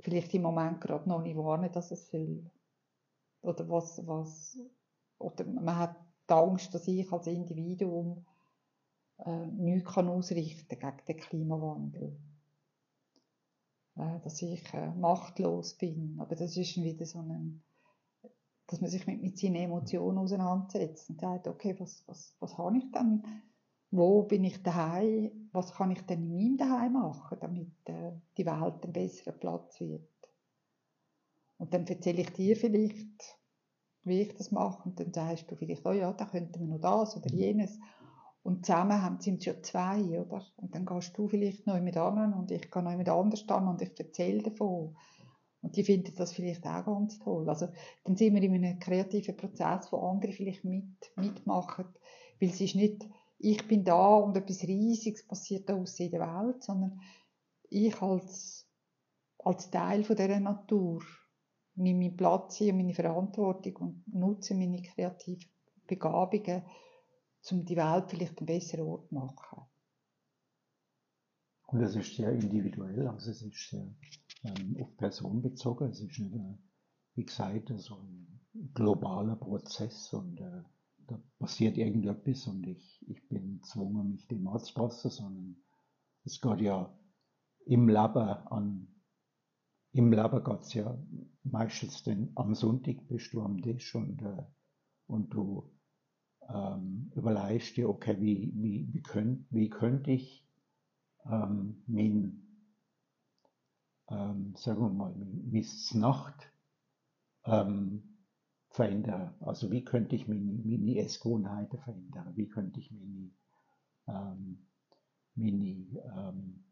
vielleicht 0.00 0.34
im 0.34 0.42
Moment 0.42 0.80
gerade 0.80 1.08
noch 1.08 1.22
nicht, 1.22 1.36
wohin 1.36 1.70
dass 1.72 1.90
es 1.90 2.10
soll. 2.10 2.50
Oder 3.42 3.68
was, 3.68 4.06
was, 4.06 4.58
oder 5.18 5.44
man 5.46 5.76
hat 5.76 5.96
die 6.28 6.34
Angst, 6.34 6.74
dass 6.74 6.86
ich 6.88 7.10
als 7.12 7.26
Individuum 7.26 8.26
äh, 9.18 9.46
nichts 9.46 9.92
kann 9.92 10.08
ausrichten 10.08 10.78
gegen 10.78 11.04
den 11.06 11.16
Klimawandel. 11.16 12.18
Äh, 13.96 14.20
dass 14.20 14.42
ich 14.42 14.62
äh, 14.74 14.90
machtlos 14.92 15.76
bin. 15.76 16.18
Aber 16.20 16.34
das 16.36 16.56
ist 16.56 16.76
wieder 16.76 17.06
so 17.06 17.20
ein, 17.20 17.62
dass 18.66 18.80
man 18.80 18.90
sich 18.90 19.06
mit, 19.06 19.22
mit 19.22 19.38
seinen 19.38 19.56
Emotionen 19.56 20.18
auseinandersetzt 20.18 21.08
und 21.10 21.20
sagt, 21.20 21.48
okay, 21.48 21.74
was, 21.78 22.04
was, 22.06 22.36
was 22.40 22.58
habe 22.58 22.78
ich 22.78 22.90
denn 22.92 23.24
wo 23.90 24.22
bin 24.22 24.44
ich 24.44 24.62
daheim, 24.62 25.48
was 25.52 25.74
kann 25.74 25.90
ich 25.90 26.02
denn 26.02 26.22
in 26.22 26.36
meinem 26.36 26.56
Daheim 26.56 26.92
machen, 26.92 27.38
damit 27.40 27.72
äh, 27.86 28.12
die 28.36 28.46
Welt 28.46 28.84
ein 28.84 28.92
besserer 28.92 29.32
Platz 29.32 29.80
wird. 29.80 30.08
Und 31.58 31.74
dann 31.74 31.86
erzähle 31.86 32.22
ich 32.22 32.32
dir 32.32 32.56
vielleicht, 32.56 33.38
wie 34.04 34.22
ich 34.22 34.34
das 34.34 34.50
mache. 34.50 34.88
Und 34.88 35.00
dann 35.00 35.12
sagst 35.12 35.50
du 35.50 35.56
vielleicht, 35.56 35.84
oh 35.86 35.92
ja, 35.92 36.12
da 36.12 36.24
könnten 36.24 36.60
wir 36.60 36.66
noch 36.66 36.80
das 36.80 37.16
oder 37.16 37.30
jenes. 37.30 37.78
Und 38.42 38.64
zusammen 38.64 39.02
haben, 39.02 39.20
sind 39.20 39.38
es 39.38 39.44
schon 39.44 39.62
zwei, 39.62 40.20
oder? 40.20 40.46
Und 40.56 40.74
dann 40.74 40.86
gehst 40.86 41.16
du 41.18 41.28
vielleicht 41.28 41.66
noch 41.66 41.80
mit 41.80 41.96
anderen 41.96 42.32
und 42.32 42.50
ich 42.50 42.70
gehe 42.70 42.82
noch 42.82 42.96
mit 42.96 43.08
anders 43.08 43.46
an 43.48 43.68
und 43.68 43.82
ich 43.82 43.98
erzähle 43.98 44.42
davon. 44.42 44.96
Und 45.62 45.76
die 45.76 45.84
finden 45.84 46.14
das 46.16 46.32
vielleicht 46.32 46.66
auch 46.66 46.86
ganz 46.86 47.18
toll. 47.18 47.46
Also, 47.50 47.68
dann 48.04 48.16
sind 48.16 48.34
wir 48.34 48.42
in 48.42 48.54
einem 48.54 48.78
kreativen 48.78 49.36
Prozess, 49.36 49.92
wo 49.92 49.98
andere 49.98 50.32
vielleicht 50.32 50.64
mit, 50.64 50.86
mitmachen. 51.16 51.84
Weil 52.40 52.48
es 52.48 52.60
ist 52.62 52.76
nicht, 52.76 53.06
ich 53.42 53.66
bin 53.66 53.84
da 53.84 54.16
und 54.16 54.36
etwas 54.36 54.62
Riesiges 54.64 55.26
passiert 55.26 55.68
da 55.68 55.74
in 55.74 56.10
der 56.10 56.20
Welt, 56.20 56.62
sondern 56.62 57.00
ich 57.70 58.00
als, 58.02 58.68
als 59.38 59.70
Teil 59.70 60.04
von 60.04 60.16
dieser 60.16 60.40
Natur 60.40 61.02
nehme 61.74 62.00
meinen 62.00 62.16
Platz 62.16 62.60
und 62.60 62.76
meine 62.76 62.92
Verantwortung 62.92 63.76
und 63.76 64.14
nutze 64.14 64.54
meine 64.54 64.82
kreativen 64.82 65.50
Begabungen, 65.86 66.64
um 67.50 67.64
die 67.64 67.76
Welt 67.76 68.10
vielleicht 68.10 68.38
einen 68.38 68.46
besseren 68.46 68.86
Ort 68.86 69.08
zu 69.08 69.14
machen. 69.14 69.62
Und 71.68 71.82
es 71.82 71.96
ist 71.96 72.16
sehr 72.16 72.32
individuell, 72.32 73.08
also 73.08 73.30
es 73.30 73.40
ist 73.42 73.70
sehr 73.70 73.94
ähm, 74.44 74.76
auf 74.82 74.94
Person 74.98 75.40
bezogen. 75.40 75.88
Es 75.88 76.00
ist 76.00 76.18
nicht, 76.18 76.58
wie 77.14 77.24
gesagt, 77.24 77.72
so 77.76 77.94
ein 77.94 78.40
globaler 78.74 79.36
Prozess 79.36 80.12
und 80.12 80.40
äh, 80.40 80.62
da 81.10 81.20
passiert 81.38 81.76
irgendetwas 81.76 82.46
und 82.46 82.66
ich, 82.66 83.04
ich 83.08 83.28
bin 83.28 83.60
gezwungen, 83.60 84.10
mich 84.12 84.26
dem 84.28 84.46
anzupassen, 84.48 85.10
sondern 85.10 85.56
es 86.24 86.40
geht 86.40 86.60
ja 86.60 86.96
im 87.66 87.88
Leben 87.88 88.16
an, 88.18 88.88
im 89.92 90.12
Leben 90.12 90.44
geht 90.44 90.60
es 90.60 90.74
ja 90.74 90.98
meistens 91.42 92.02
dann 92.04 92.30
am 92.36 92.54
Sonntag 92.54 93.06
bist 93.08 93.32
du 93.32 93.42
am 93.42 93.60
Tisch 93.60 93.94
und, 93.94 94.22
äh, 94.22 94.44
und 95.06 95.34
du 95.34 95.70
ähm, 96.48 97.10
überlegst 97.14 97.76
dir, 97.76 97.88
okay, 97.88 98.16
wie, 98.20 98.52
wie, 98.54 98.88
wie, 98.92 99.02
könnt, 99.02 99.46
wie 99.50 99.68
könnte 99.68 100.12
ich 100.12 100.46
ähm, 101.24 101.82
mein 101.86 102.50
ähm, 104.10 104.54
sagen 104.56 104.80
wir 104.80 104.90
mal, 104.90 105.14
Missnacht 105.14 106.52
ähm, 107.44 108.09
verändern. 108.70 109.34
Also 109.40 109.70
wie 109.70 109.84
könnte 109.84 110.16
ich 110.16 110.26
meine, 110.28 110.52
meine 110.64 110.98
Essgewohnheiten 110.98 111.78
verändern? 111.78 112.32
Wie 112.36 112.48
könnte 112.48 112.80
ich 112.80 112.90
meine, 112.90 113.30
ähm, 114.08 114.66
meine 115.34 115.68
ähm, 115.68 116.64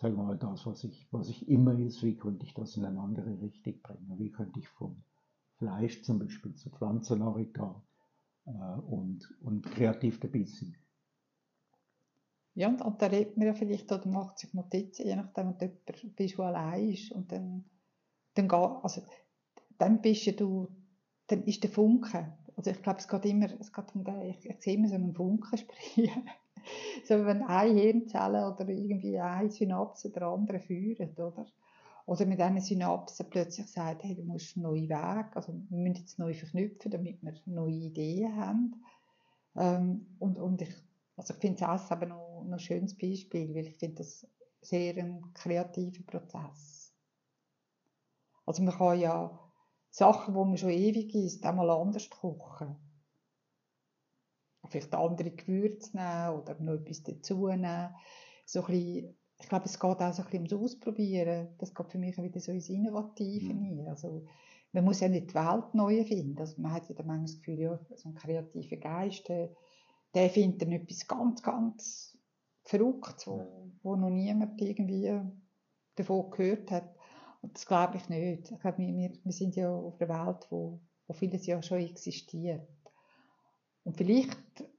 sagen 0.00 0.16
wir 0.16 0.24
mal, 0.24 0.38
das, 0.38 0.64
was 0.66 0.84
ich, 0.84 1.06
was 1.12 1.28
ich 1.28 1.48
immer 1.48 1.78
ist, 1.78 2.02
wie 2.02 2.16
könnte 2.16 2.46
ich 2.46 2.54
das 2.54 2.76
in 2.76 2.84
eine 2.84 3.00
andere 3.00 3.40
Richtung 3.40 3.80
bringen? 3.82 4.18
Wie 4.18 4.30
könnte 4.30 4.58
ich 4.58 4.68
vom 4.68 5.02
Fleisch 5.58 6.02
zum 6.02 6.18
Beispiel 6.18 6.54
zu 6.54 6.70
Pflanzennahrung 6.70 7.52
gehen 7.52 7.74
äh, 8.46 8.80
und, 8.80 9.28
und 9.42 9.66
kreativ 9.72 10.20
dabei 10.20 10.44
sein? 10.44 10.74
Ja, 12.54 12.68
und, 12.68 12.80
und 12.80 13.00
da 13.02 13.06
redet 13.06 13.36
man 13.36 13.46
ja 13.46 13.54
vielleicht 13.54 13.92
oder 13.92 14.08
macht 14.08 14.38
sich 14.38 14.54
Notizen, 14.54 15.06
je 15.06 15.16
nachdem, 15.16 15.48
ob 15.48 15.60
jemand 15.60 16.16
bist, 16.16 16.38
der 16.38 16.46
allein 16.46 16.88
ist. 16.88 17.12
Und 17.12 17.30
dann, 17.30 17.64
dann, 18.34 18.50
also, 18.50 19.02
dann 19.78 20.00
bist 20.00 20.40
du, 20.40 20.66
dann 21.30 21.44
ist 21.44 21.62
der 21.62 21.70
Funke. 21.70 22.32
Also 22.56 22.70
ich 22.70 22.82
glaube, 22.82 22.98
es 22.98 23.08
geht 23.08 23.24
immer, 23.24 23.48
es 23.58 23.72
geht 23.72 23.94
um 23.94 24.04
den, 24.04 24.22
ich, 24.22 24.44
ich 24.44 24.60
sehe 24.60 24.74
immer 24.74 24.88
so 24.88 24.94
einen 24.94 25.14
Funken 25.14 25.56
sprechen. 25.56 26.28
so 27.04 27.24
wenn 27.24 27.42
eine 27.42 27.80
Hirnzelle 27.80 28.52
oder 28.52 28.68
irgendwie 28.68 29.18
eine 29.18 29.50
Synapse 29.50 30.10
der 30.10 30.22
andere 30.24 30.60
führt, 30.60 31.18
oder? 31.18 31.46
Oder 32.06 32.26
mit 32.26 32.40
diesen 32.40 32.60
Synapsen 32.60 33.30
plötzlich 33.30 33.66
sagt, 33.68 34.02
hey, 34.02 34.16
du 34.16 34.24
musst 34.24 34.56
einen 34.56 34.64
neuen 34.64 34.88
Weg, 34.88 35.36
also 35.36 35.52
wir 35.52 35.78
müssen 35.78 35.96
jetzt 35.96 36.18
neu 36.18 36.34
verknüpfen, 36.34 36.90
damit 36.90 37.22
wir 37.22 37.34
neue 37.46 37.72
Ideen 37.72 38.34
haben. 38.36 38.82
Ähm, 39.56 40.06
und, 40.18 40.38
und 40.38 40.62
ich 40.62 40.74
also 41.20 41.34
ich 41.34 41.40
finde 41.40 41.60
das 41.60 41.92
aber 41.92 42.06
noch, 42.06 42.44
noch 42.46 42.54
ein 42.54 42.58
schönes 42.58 42.96
Beispiel, 42.96 43.54
weil 43.54 43.66
ich 43.66 43.76
finde 43.76 43.96
das 43.96 44.26
sehr 44.62 44.96
ein 44.96 45.22
kreativer 45.34 46.02
Prozess. 46.04 46.94
Also 48.46 48.62
man 48.62 48.74
kann 48.74 48.98
ja 48.98 49.49
Sachen, 49.90 50.34
wo 50.34 50.44
man 50.44 50.56
schon 50.56 50.70
ewig 50.70 51.14
ist, 51.14 51.44
auch 51.44 51.54
mal 51.54 51.70
anders 51.70 52.08
kochen. 52.08 52.76
Vielleicht 54.68 54.94
andere 54.94 55.32
Gewürze 55.32 55.96
nehmen 55.96 56.40
oder 56.40 56.56
noch 56.60 56.74
etwas 56.74 57.02
dazu 57.02 57.48
nehmen. 57.48 57.94
So 58.44 58.60
ein 58.60 58.66
bisschen, 58.66 59.18
ich 59.40 59.48
glaube, 59.48 59.64
es 59.64 59.80
geht 59.80 60.00
auch 60.00 60.12
so 60.12 60.22
ein 60.22 60.28
bisschen 60.30 60.46
ums 60.46 60.52
Ausprobieren. 60.52 61.48
Das 61.58 61.74
geht 61.74 61.90
für 61.90 61.98
mich 61.98 62.16
wieder 62.18 62.40
so 62.40 62.52
ins 62.52 62.68
Innovative 62.68 63.52
mhm. 63.52 63.88
Also, 63.88 64.26
man 64.72 64.84
muss 64.84 65.00
ja 65.00 65.08
nicht 65.08 65.30
die 65.30 65.34
Welt 65.34 65.74
neu 65.74 65.98
erfinden. 65.98 66.38
Also 66.38 66.60
man 66.60 66.72
hat 66.72 66.88
ja 66.88 66.94
manchmal 66.98 67.22
das 67.22 67.38
Gefühl, 67.38 67.58
ja, 67.58 67.80
so 67.96 68.08
ein 68.08 68.14
kreativer 68.14 68.76
Geist, 68.76 69.28
der 69.28 70.30
findet 70.30 70.62
dann 70.62 70.72
etwas 70.72 71.06
ganz, 71.08 71.42
ganz 71.42 72.18
Verrücktes, 72.62 73.26
wo, 73.26 73.70
wo 73.82 73.96
noch 73.96 74.10
niemand 74.10 74.60
irgendwie 74.60 75.20
davon 75.96 76.30
gehört 76.30 76.70
hat. 76.70 76.94
Und 77.42 77.54
das 77.54 77.66
glaube 77.66 77.96
ich 77.96 78.08
nicht. 78.08 78.50
Ich 78.50 78.60
glaube, 78.60 78.78
wir, 78.78 79.12
wir 79.22 79.32
sind 79.32 79.56
ja 79.56 79.70
auf 79.70 80.00
einer 80.00 80.26
Welt, 80.26 80.46
wo, 80.50 80.80
wo 81.06 81.12
vieles 81.14 81.46
ja 81.46 81.62
schon 81.62 81.78
existiert. 81.78 82.68
Und 83.84 83.96
vielleicht 83.96 84.38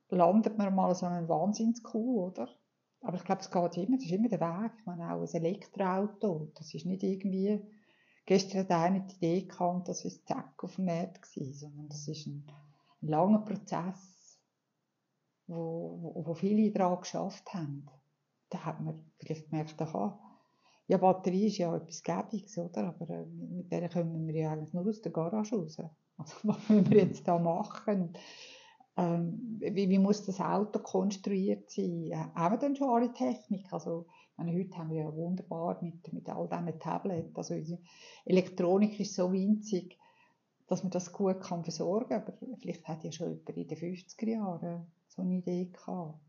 landet 0.10 0.58
man 0.58 0.76
mal 0.76 0.94
so 0.94 1.06
einen 1.06 1.28
Wahnsinnskuh, 1.28 2.28
oder? 2.28 2.48
Aber 3.02 3.18
ich 3.18 3.24
glaube, 3.24 3.42
es 3.42 3.50
geht 3.50 3.78
immer, 3.78 3.98
das 3.98 4.06
ist 4.06 4.12
immer 4.12 4.30
der 4.30 4.42
Weg. 4.42 4.72
Ich 4.78 4.86
meine, 4.86 5.12
auch 5.12 5.22
ein 5.22 5.28
Elektroauto, 5.28 6.52
das 6.56 6.74
ist 6.74 6.86
nicht 6.86 7.02
irgendwie, 7.02 7.60
gestern 8.26 8.60
hat 8.60 8.72
einer 8.72 9.00
die 9.00 9.16
Idee 9.16 9.48
gehabt, 9.48 9.88
das 9.88 10.06
ist 10.06 10.28
zack 10.28 10.64
auf 10.64 10.76
dem 10.76 10.86
Markt 10.86 11.24
gewesen, 11.24 11.54
sondern 11.54 11.90
das 11.90 12.08
ist 12.08 12.28
ein, 12.28 12.46
ein 13.02 13.08
langer 13.08 13.40
Prozess 13.40 14.12
wo, 15.52 16.00
wo, 16.02 16.26
wo 16.26 16.34
viele 16.34 16.72
daran 16.72 17.02
geschafft 17.02 17.54
haben. 17.54 17.88
Da 18.50 18.66
hat 18.66 18.82
man 18.82 19.12
vielleicht 19.20 19.50
gemerkt, 19.50 19.82
aha, 19.82 20.20
ja, 20.92 20.98
Batterie 20.98 21.48
ist 21.48 21.58
ja 21.58 21.74
etwas 21.74 22.04
Gäbiges, 22.04 22.58
oder? 22.58 22.90
Aber 22.90 23.10
äh, 23.10 23.26
mit 23.26 23.72
der 23.72 23.88
kommen 23.88 24.28
wir 24.28 24.36
ja 24.36 24.52
eigentlich 24.52 24.74
nur 24.74 24.86
aus 24.86 25.02
der 25.02 25.12
Garage 25.12 25.56
raus. 25.56 25.78
Also, 26.18 26.36
was 26.44 26.70
müssen 26.70 26.92
wir 26.92 26.98
jetzt 27.00 27.28
da 27.28 27.40
machen? 27.40 28.14
Ähm, 28.96 29.58
wie, 29.60 29.90
wie, 29.90 29.98
muss 29.98 30.24
das 30.26 30.40
Auto 30.40 30.78
konstruiert 30.80 31.72
sein? 31.72 32.12
Äh, 32.12 32.16
haben 32.36 32.56
wir 32.56 32.60
dann 32.60 32.76
schon 32.76 32.90
alle 32.90 33.12
Technik? 33.12 33.72
Also, 33.72 34.06
meine, 34.36 34.54
heute 34.54 34.78
haben 34.78 34.92
wir 34.92 35.04
ja 35.04 35.16
wunderbar 35.16 35.82
mit, 35.82 36.14
mit 36.14 36.30
all 36.30 36.48
diesen 36.48 36.80
Tablets. 36.80 37.36
Also, 37.36 37.56
unsere 37.56 37.80
Elektronik 38.26 39.00
ist 39.00 39.16
so 39.16 39.32
winzig, 39.32 39.98
dass 40.68 40.84
man 40.84 40.92
das 40.92 41.12
gut 41.12 41.40
kann 41.40 41.64
versorgen 41.64 42.10
kann. 42.10 42.22
Aber 42.22 42.58
vielleicht 42.58 42.88
hat 42.88 43.04
ja 43.04 43.12
schon 43.12 43.30
jemand 43.30 43.58
in 43.58 43.68
den 43.68 43.78
50er 43.78 44.30
Jahren 44.30 44.92
so 45.08 45.22
eine 45.22 45.36
Idee 45.36 45.72
gehabt. 45.72 46.20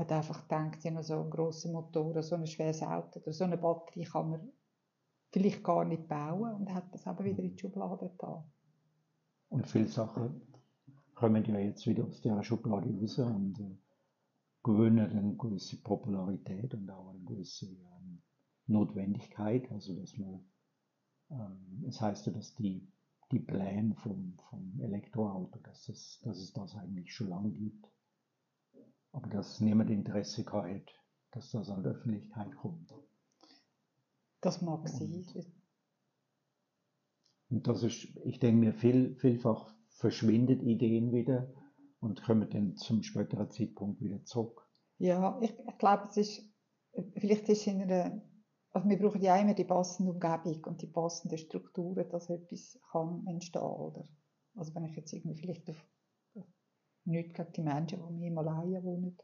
Hat 0.00 0.12
einfach 0.12 0.48
gedacht, 0.48 0.82
ja, 0.82 1.02
so 1.02 1.20
einen 1.20 1.30
grossen 1.30 1.72
Motor, 1.72 2.22
so 2.22 2.34
ein 2.34 2.46
schweres 2.46 2.82
Auto 2.82 3.20
oder 3.20 3.32
so 3.34 3.44
eine 3.44 3.58
Batterie 3.58 4.04
kann 4.04 4.30
man 4.30 4.52
vielleicht 5.30 5.62
gar 5.62 5.84
nicht 5.84 6.08
bauen 6.08 6.54
und 6.54 6.72
hat 6.72 6.94
das 6.94 7.06
aber 7.06 7.24
wieder 7.24 7.42
in 7.42 7.54
die 7.54 7.58
Schublade 7.58 8.08
getan. 8.08 8.42
Und 9.50 9.66
viele 9.66 9.88
Sachen 9.88 10.40
kommen 11.14 11.44
ja 11.44 11.58
jetzt 11.58 11.86
wieder 11.86 12.04
aus 12.04 12.22
dieser 12.22 12.42
Schublade 12.42 12.88
raus 12.98 13.18
und 13.18 13.60
äh, 13.60 13.76
gewinnen 14.62 15.10
eine 15.10 15.36
gewisse 15.36 15.76
Popularität 15.82 16.72
und 16.72 16.90
auch 16.90 17.10
eine 17.10 17.20
gewisse 17.20 17.66
ähm, 17.66 18.22
Notwendigkeit. 18.68 19.70
Also, 19.70 19.94
dass 20.00 20.16
man, 20.16 20.40
ähm, 21.30 21.84
es 21.86 22.00
heißt 22.00 22.26
ja, 22.26 22.32
dass 22.32 22.54
die 22.54 22.90
die 23.30 23.38
Pläne 23.38 23.94
vom, 23.94 24.34
vom 24.48 24.80
Elektroauto, 24.80 25.60
dass 25.60 25.88
es, 25.88 26.20
dass 26.24 26.38
es 26.38 26.52
das 26.52 26.74
eigentlich 26.74 27.12
schon 27.12 27.28
lange 27.28 27.50
gibt. 27.50 27.86
Aber 29.12 29.28
dass 29.28 29.60
niemand 29.60 29.90
Interesse 29.90 30.44
hat, 30.46 30.94
dass 31.32 31.50
das 31.50 31.68
an 31.68 31.82
die 31.82 31.88
Öffentlichkeit 31.88 32.54
kommt. 32.56 32.92
Das 34.40 34.62
mag 34.62 34.88
sein. 34.88 35.24
Und 37.50 37.66
das 37.66 37.82
ist, 37.82 38.16
ich 38.24 38.38
denke 38.38 38.60
mir, 38.60 38.72
viel, 38.72 39.16
vielfach 39.16 39.74
verschwindet 39.88 40.62
Ideen 40.62 41.12
wieder 41.12 41.52
und 41.98 42.22
kommen 42.22 42.48
dann 42.48 42.76
zum 42.76 43.02
späteren 43.02 43.50
Zeitpunkt 43.50 44.00
wieder 44.00 44.24
zurück. 44.24 44.66
Ja, 44.98 45.38
ich, 45.42 45.52
ich 45.58 45.78
glaube, 45.78 46.06
es 46.08 46.16
ist, 46.16 46.54
vielleicht 47.16 47.48
ist 47.48 47.66
in 47.66 47.82
einer 47.82 48.22
also 48.72 48.88
wir 48.88 48.98
brauchen 48.98 49.20
ja 49.20 49.36
immer 49.36 49.54
die 49.54 49.64
passende 49.64 50.12
Umgebung 50.12 50.64
und 50.64 50.82
die 50.82 50.86
passenden 50.86 51.38
Strukturen, 51.38 52.08
dass 52.08 52.30
etwas 52.30 52.78
kann 52.92 53.26
entstehen 53.26 53.62
oder 53.62 54.08
also 54.54 54.74
wenn 54.74 54.84
ich 54.84 54.96
jetzt 54.96 55.12
irgendwie 55.12 55.40
vielleicht 55.40 55.68
auf, 55.70 55.84
nicht 57.10 57.34
gegen 57.34 57.52
die 57.52 57.62
Menschen, 57.62 57.98
die 57.98 58.14
im 58.14 58.22
Himalaya 58.22 58.82
wohnen, 58.82 59.16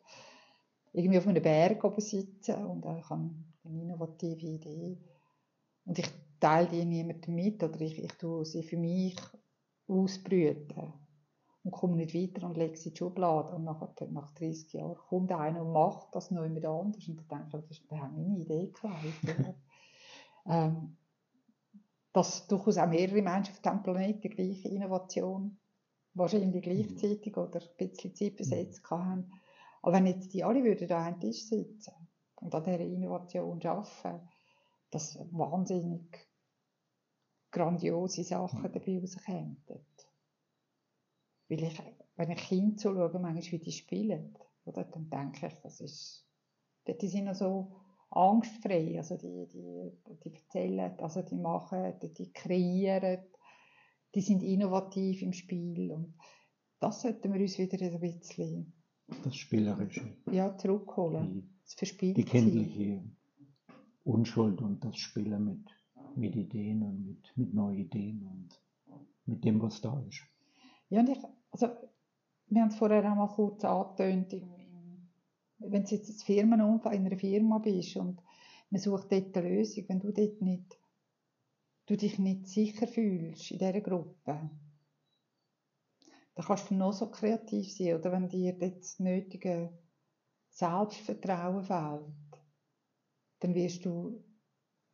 irgendwie 0.93 1.19
auf 1.19 1.27
einem 1.27 1.43
Berg 1.43 1.85
oben 1.85 2.01
sitzen 2.01 2.65
und 2.65 2.85
ich 2.85 3.11
habe 3.11 3.31
eine 3.65 3.83
innovative 3.83 4.47
Idee 4.47 4.99
und 5.85 5.99
ich 5.99 6.09
teile 6.41 6.69
die 6.69 6.85
niemandem 6.85 7.35
mit 7.35 7.63
oder 7.63 7.81
ich, 7.81 8.03
ich 8.03 8.13
tue 8.13 8.45
sie 8.45 8.63
für 8.63 8.77
mich 8.77 9.17
ausbrüten 9.89 10.93
und 11.67 11.73
komme 11.73 11.97
nicht 11.97 12.15
weiter 12.15 12.47
und 12.47 12.57
lege 12.57 12.77
sie 12.77 12.91
in 12.91 12.95
die 12.95 12.99
Schublade. 12.99 13.55
Und 13.55 13.65
nach, 13.65 13.81
nach 14.11 14.31
30 14.35 14.73
Jahren 14.73 14.97
kommt 14.97 15.33
einer 15.33 15.63
und 15.63 15.73
macht 15.73 16.15
das 16.15 16.31
noch 16.31 16.45
jemand 16.45 16.65
anders. 16.65 17.09
Und 17.09 17.25
dann 17.29 17.51
denke 17.51 17.67
ich, 17.71 17.85
das 17.85 18.01
ist 18.01 18.15
meine 18.15 18.39
Idee 18.39 18.67
geklaut. 18.67 18.95
ähm, 20.47 20.97
dass 22.13 22.47
durchaus 22.47 22.79
auch 22.79 22.89
mehrere 22.89 23.21
Menschen 23.21 23.53
auf 23.53 23.61
diesem 23.61 23.83
Planeten 23.83 24.21
die 24.21 24.29
gleiche 24.31 24.69
Innovation 24.69 25.59
wahrscheinlich 26.17 26.63
gleichzeitig 26.63 27.37
oder 27.37 27.61
ein 27.61 27.89
bisschen 27.89 28.15
Zeit 28.15 28.37
besetzt 28.37 28.91
haben. 28.91 29.31
Aber 29.83 29.93
wenn 29.95 30.07
jetzt 30.07 30.33
die 30.33 30.43
alle 30.43 30.65
würden 30.65 30.89
da 30.89 31.07
an 31.07 31.21
Tisch 31.21 31.45
sitzen 31.45 31.93
und 32.37 32.55
an 32.55 32.65
dieser 32.65 32.81
Innovation 32.81 33.63
arbeiten, 33.63 34.29
dass 34.91 35.19
wahnsinnig 35.31 36.27
grandiose 37.51 38.25
Sachen 38.25 38.73
dabei 38.73 38.99
rauskommen. 38.99 39.63
Weil 41.49 41.63
ich, 41.63 41.83
wenn 42.17 42.31
ich 42.31 42.49
Kinder 42.49 42.77
zuschaue, 42.77 43.19
manchmal 43.19 43.53
wie 43.53 43.59
die 43.59 43.73
spielen, 43.73 44.37
oder, 44.65 44.85
dann 44.85 45.09
denke 45.09 45.47
ich, 45.47 45.55
das 45.63 45.81
ist, 45.81 46.27
die 46.87 47.09
sind 47.09 47.27
noch 47.27 47.35
so 47.35 47.73
angstfrei, 48.11 48.97
also 48.97 49.17
die, 49.17 49.47
die, 49.47 49.93
die 50.25 50.35
erzählen, 50.35 50.99
also 50.99 51.23
die 51.23 51.37
machen, 51.37 51.95
die, 52.03 52.13
die 52.13 52.33
kreieren, 52.33 53.25
die 54.17 54.23
sind 54.23 54.43
innovativ 54.43 55.21
im 55.21 55.35
Spiel 55.35 55.93
und 55.93 56.15
das 56.81 57.03
sollten 57.03 57.35
wir 57.35 57.41
uns 57.41 57.59
wieder 57.59 57.79
ein 57.85 58.01
bisschen 58.01 58.73
das 59.23 59.37
Spielerische. 59.37 60.17
Ja, 60.33 60.57
zurückholen. 60.57 61.35
Die, 61.35 61.45
das 61.63 61.75
Verspielt 61.75 62.17
die 62.17 62.25
kindliche 62.25 63.05
Unschuld 64.05 64.63
und 64.63 64.83
das 64.83 64.97
Spielen 64.97 65.45
mit, 65.45 65.71
mit 66.17 66.35
Ideen 66.35 66.83
und 66.83 67.07
mit, 67.07 67.33
mit 67.37 67.53
neuen 67.53 67.77
Ideen 67.77 68.27
und 68.27 68.49
mit 69.27 69.45
dem, 69.45 69.61
was 69.61 69.83
da 69.83 70.03
ist. 70.09 70.23
Ja, 70.89 71.01
und 71.01 71.11
ich, 71.11 71.19
also, 71.51 71.69
wir 72.49 72.63
haben 72.63 72.71
es 72.71 72.77
vorher 72.77 73.13
auch 73.13 73.17
mal 73.17 73.29
kurz 73.29 73.65
angetönt, 73.65 74.33
im, 74.33 74.55
im, 74.55 75.09
wenn 75.59 75.85
du 75.85 75.95
jetzt 75.95 76.23
Firmenumfeld 76.25 76.95
in 76.95 77.07
einer 77.07 77.19
Firma 77.19 77.59
bist 77.59 77.97
und 77.97 78.23
man 78.71 78.81
sucht 78.81 79.13
dort 79.13 79.37
eine 79.37 79.49
Lösung, 79.49 79.85
wenn 79.89 80.01
du 80.01 80.11
dort 80.11 80.41
nicht, 80.41 80.79
du 81.87 81.97
dich 81.97 82.19
nicht 82.19 82.49
sicher 82.49 82.87
fühlst 82.87 83.51
in 83.51 83.59
dieser 83.59 83.81
Gruppe, 83.81 84.51
dann 86.35 86.45
kannst 86.45 86.71
du 86.71 86.75
noch 86.75 86.93
so 86.93 87.11
kreativ 87.11 87.73
sein, 87.73 87.95
oder? 87.95 88.13
Wenn 88.13 88.29
dir 88.29 88.53
das 88.53 88.99
nötige 88.99 89.73
Selbstvertrauen 90.51 91.65
fehlt, 91.65 92.43
dann 93.41 93.55
wirst 93.55 93.85
du 93.85 94.23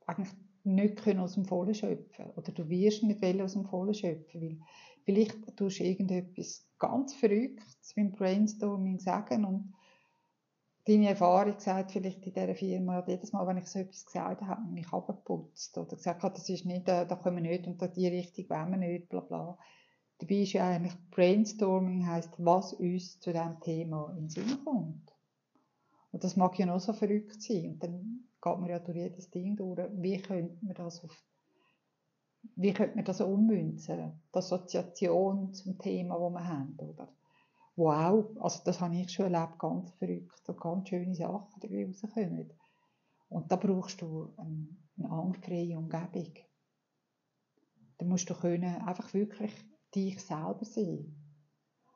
eigentlich 0.07 0.33
nicht 0.65 0.97
können 0.97 1.21
aus 1.21 1.35
dem 1.35 1.45
Vollen 1.45 1.75
schöpfen. 1.75 2.31
Oder 2.37 2.53
du 2.53 2.69
wirst 2.69 3.03
nicht 3.03 3.41
aus 3.41 3.55
dem 3.55 3.65
Vollen 3.65 3.95
schöpfen, 3.95 4.41
weil 4.41 4.59
vielleicht 5.05 5.57
tust 5.57 5.81
du 5.81 5.85
irgendetwas 5.85 6.69
ganz 6.79 7.15
Verrücktes 7.15 7.93
beim 7.97 8.13
Brainstorming 8.13 8.99
sagen 8.99 9.45
und 9.45 9.75
deine 10.87 11.11
Erfahrung 11.11 11.59
sagt 11.59 11.93
vielleicht 11.93 12.27
in 12.27 12.33
dieser 12.33 12.55
Firma, 12.55 13.05
jedes 13.07 13.33
Mal, 13.33 13.47
wenn 13.47 13.59
ich 13.59 13.67
so 13.67 13.79
etwas 13.79 14.05
gesagt 14.05 14.43
habe, 14.43 14.71
mich 14.71 14.93
abgeputzt 14.93 15.79
oder 15.79 15.97
gesagt 15.97 16.23
habe, 16.23 16.35
das 16.35 16.49
ist 16.49 16.67
nicht, 16.67 16.89
da 16.89 17.05
können 17.05 17.43
wir 17.43 17.51
nicht 17.51 17.67
und 17.67 17.81
die 17.97 18.09
Richtung 18.09 18.51
wollen 18.51 18.71
wir 18.71 18.79
nicht, 18.79 19.09
bla 19.09 19.21
bla. 19.21 19.59
Dabei 20.19 20.37
ist 20.37 20.53
ja 20.53 20.69
eigentlich 20.69 20.95
Brainstorming 21.11 22.07
heisst, 22.07 22.33
was 22.39 22.73
uns 22.75 23.19
zu 23.19 23.33
diesem 23.33 23.59
Thema 23.61 24.11
in 24.11 24.25
den 24.25 24.29
Sinn 24.29 24.65
kommt. 24.65 25.13
Und 26.13 26.23
das 26.23 26.37
mag 26.37 26.57
ja 26.59 26.67
noch 26.67 26.79
so 26.79 26.93
verrückt 26.93 27.43
sein. 27.43 27.73
Und 27.73 27.83
dann 27.83 28.29
geht 28.41 28.59
man 28.59 28.69
ja 28.69 28.79
durch 28.79 28.99
jedes 28.99 29.31
Ding 29.31 29.57
durch. 29.57 29.81
Wie 29.95 30.19
könnte 30.19 30.65
man 30.65 30.75
das 30.75 31.03
auf, 31.03 31.25
wie 32.55 32.73
könnte 32.73 32.97
man 32.97 33.05
das 33.05 33.21
ummünzen? 33.21 34.21
Die 34.33 34.39
Assoziation 34.39 35.53
zum 35.55 35.79
Thema, 35.79 36.19
das 36.19 36.33
wir 36.33 36.47
haben, 36.47 36.79
oder? 36.79 37.09
Wow, 37.77 38.37
also 38.39 38.61
das 38.65 38.81
habe 38.81 38.97
ich 38.97 39.11
schon 39.11 39.33
erlebt, 39.33 39.59
ganz 39.59 39.91
verrückt 39.93 40.49
und 40.49 40.61
ganz 40.61 40.89
schöne 40.89 41.15
Sachen 41.15 41.61
dabei 41.61 41.87
rauskommen. 41.87 42.53
Und 43.29 43.51
da 43.51 43.57
brauchst 43.57 44.03
du 44.03 44.35
eine, 44.37 44.69
eine 44.99 45.11
angstfreie 45.11 45.79
Umgebung. 45.79 46.35
Da 47.97 48.05
musst 48.05 48.29
du 48.29 48.35
können 48.35 48.83
einfach 48.83 49.15
wirklich 49.15 49.53
dich 49.95 50.21
selber 50.23 50.65
sein. 50.65 51.17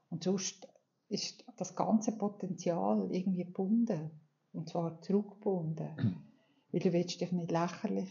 Und 0.09 0.25
sonst 0.25 0.67
ist 1.09 1.45
das 1.57 1.77
ganze 1.77 2.17
Potenzial 2.17 3.09
irgendwie 3.12 3.45
gebunden. 3.45 4.11
Und 4.53 4.71
zwar 4.71 5.03
zurückgebunden. 5.03 6.25
Weil 6.73 6.81
du 6.81 6.93
willst 6.93 7.21
dich 7.21 7.33
nicht 7.33 7.51
lächerlich 7.51 8.11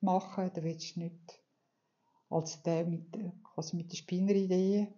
machen, 0.00 0.50
du 0.54 0.62
willst 0.62 0.96
nicht 0.98 1.42
als 2.28 2.62
der 2.62 2.86
mit, 2.86 3.12
quasi 3.42 3.76
mit 3.76 3.92
der 3.92 3.96
Spinneridee 3.96 4.88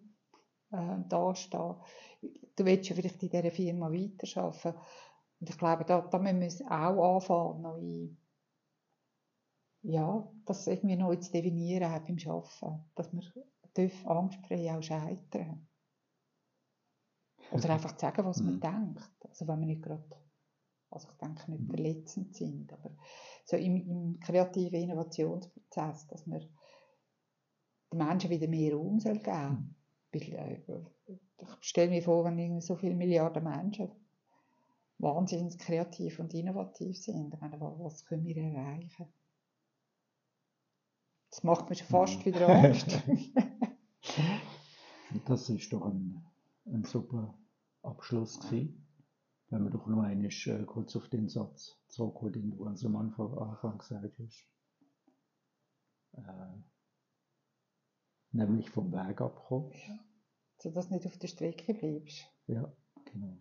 äh, 0.74 1.08
dastehen. 1.08 1.76
Du 2.56 2.64
willst 2.64 2.88
ja 2.88 2.96
vielleicht 2.96 3.22
in 3.22 3.30
dieser 3.30 3.50
Firma 3.50 3.90
weiterarbeiten. 3.90 4.74
Und 5.40 5.50
ich 5.50 5.58
glaube, 5.58 5.84
da, 5.84 6.00
da 6.00 6.18
müssen 6.18 6.66
wir 6.66 6.70
auch 6.70 7.16
anfangen, 7.16 7.62
neue, 7.62 8.16
ja, 9.82 10.32
das 10.46 10.66
irgendwie 10.66 10.96
neu 10.96 11.16
zu 11.16 11.32
definieren 11.32 11.90
beim 12.06 12.18
Arbeiten. 12.26 12.84
Dass 12.94 13.12
wir 13.12 13.22
darf 13.74 14.06
angstfrei 14.06 14.72
auch 14.72 14.82
scheitern. 14.82 15.66
Oder 17.50 17.70
einfach 17.70 17.98
sagen, 17.98 18.24
was 18.24 18.42
man 18.42 18.56
mhm. 18.56 18.60
denkt. 18.60 19.26
Also 19.28 19.46
wenn 19.46 19.58
man 19.58 19.68
nicht 19.68 19.82
gerade, 19.82 20.02
also 20.90 21.08
ich 21.10 21.18
denke, 21.18 21.50
nicht 21.50 21.62
mhm. 21.62 21.68
verletzend 21.68 22.34
sind, 22.34 22.72
aber 22.72 22.96
so 23.44 23.56
im, 23.56 23.76
im 23.76 24.20
kreativen 24.20 24.80
Innovationsprozess, 24.80 26.06
dass 26.06 26.26
man 26.26 26.40
den 26.40 27.98
Menschen 27.98 28.30
wieder 28.30 28.48
mehr 28.48 28.74
Raum 28.74 28.98
soll 28.98 29.18
geben 29.18 29.76
Äh, 30.14 30.60
ich 31.06 31.48
stelle 31.60 31.90
mir 31.90 32.02
vor, 32.02 32.24
wenn 32.24 32.60
so 32.60 32.76
viele 32.76 32.94
Milliarden 32.94 33.44
Menschen 33.44 33.90
wahnsinnig 34.98 35.58
kreativ 35.58 36.18
und 36.20 36.32
innovativ 36.34 36.96
sind, 36.96 37.34
ich 37.34 37.40
meine, 37.40 37.60
was 37.60 38.04
können 38.06 38.24
wir 38.24 38.36
erreichen? 38.36 39.06
Das 41.30 41.42
macht 41.42 41.68
mir 41.68 41.76
schon 41.76 41.88
fast 41.88 42.24
wieder 42.24 42.48
Angst. 42.48 43.02
das 45.26 45.48
ist 45.48 45.72
doch 45.72 45.86
ein, 45.86 46.24
ein 46.66 46.84
super 46.84 47.36
Abschluss 47.82 48.38
gewesen. 48.40 48.86
Wenn 49.50 49.64
wir 49.64 49.70
doch 49.70 49.86
noch 49.86 50.02
einmal 50.02 50.30
äh, 50.30 50.64
kurz 50.64 50.96
auf 50.96 51.08
den 51.08 51.28
Satz 51.28 51.76
zurückholen, 51.88 52.32
den 52.34 52.50
du 52.50 52.64
also 52.64 52.86
am 52.88 52.96
Anfang, 52.96 53.36
Anfang 53.38 53.78
gesagt 53.78 54.18
hast. 54.18 54.46
Äh, 56.12 56.73
nämlich 58.34 58.70
vom 58.70 58.92
Weg 58.92 59.20
abkommen. 59.20 59.72
Ja. 59.72 59.98
So 60.58 60.70
dass 60.70 60.88
du 60.88 60.94
nicht 60.94 61.06
auf 61.06 61.16
der 61.18 61.28
Strecke 61.28 61.74
bleibst. 61.74 62.24
Ja, 62.46 62.72
genau. 63.04 63.38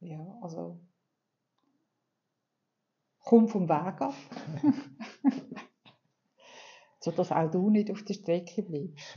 Ja, 0.00 0.38
also 0.42 0.80
komm 3.20 3.48
vom 3.48 3.68
Weg 3.68 4.00
ab. 4.00 4.14
so 7.00 7.10
dass 7.10 7.32
auch 7.32 7.50
du 7.50 7.70
nicht 7.70 7.90
auf 7.90 8.02
der 8.02 8.14
Strecke 8.14 8.62
bleibst. 8.62 9.16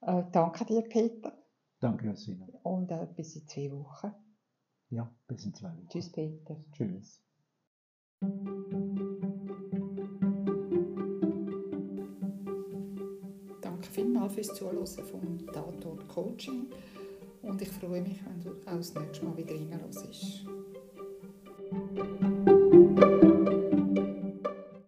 äh, 0.00 0.24
danke 0.32 0.64
dir, 0.64 0.82
Peter. 0.82 1.36
Danke, 1.80 2.06
Jasina. 2.06 2.46
Und 2.62 2.90
äh, 2.90 3.06
bis 3.14 3.36
in 3.36 3.46
zwei 3.46 3.70
Wochen. 3.72 4.12
Ja, 4.88 5.14
bis 5.26 5.44
in 5.44 5.54
zwei 5.54 5.68
Wochen. 5.68 5.88
Tschüss, 5.88 6.10
Peter. 6.10 6.56
Tschüss. 6.72 7.22
Vielmals 14.28 14.34
fürs 14.34 14.58
Zuhören 14.58 14.86
vom 14.86 15.46
Tatort 15.46 16.08
Coaching 16.08 16.66
und 17.42 17.62
ich 17.62 17.68
freue 17.68 18.00
mich, 18.02 18.18
wenn 18.24 18.42
du 18.42 18.50
auch 18.66 18.76
das 18.76 18.94
nächste 18.94 19.24
Mal 19.24 19.36
wieder 19.36 19.54
reinhörst. 19.54 20.44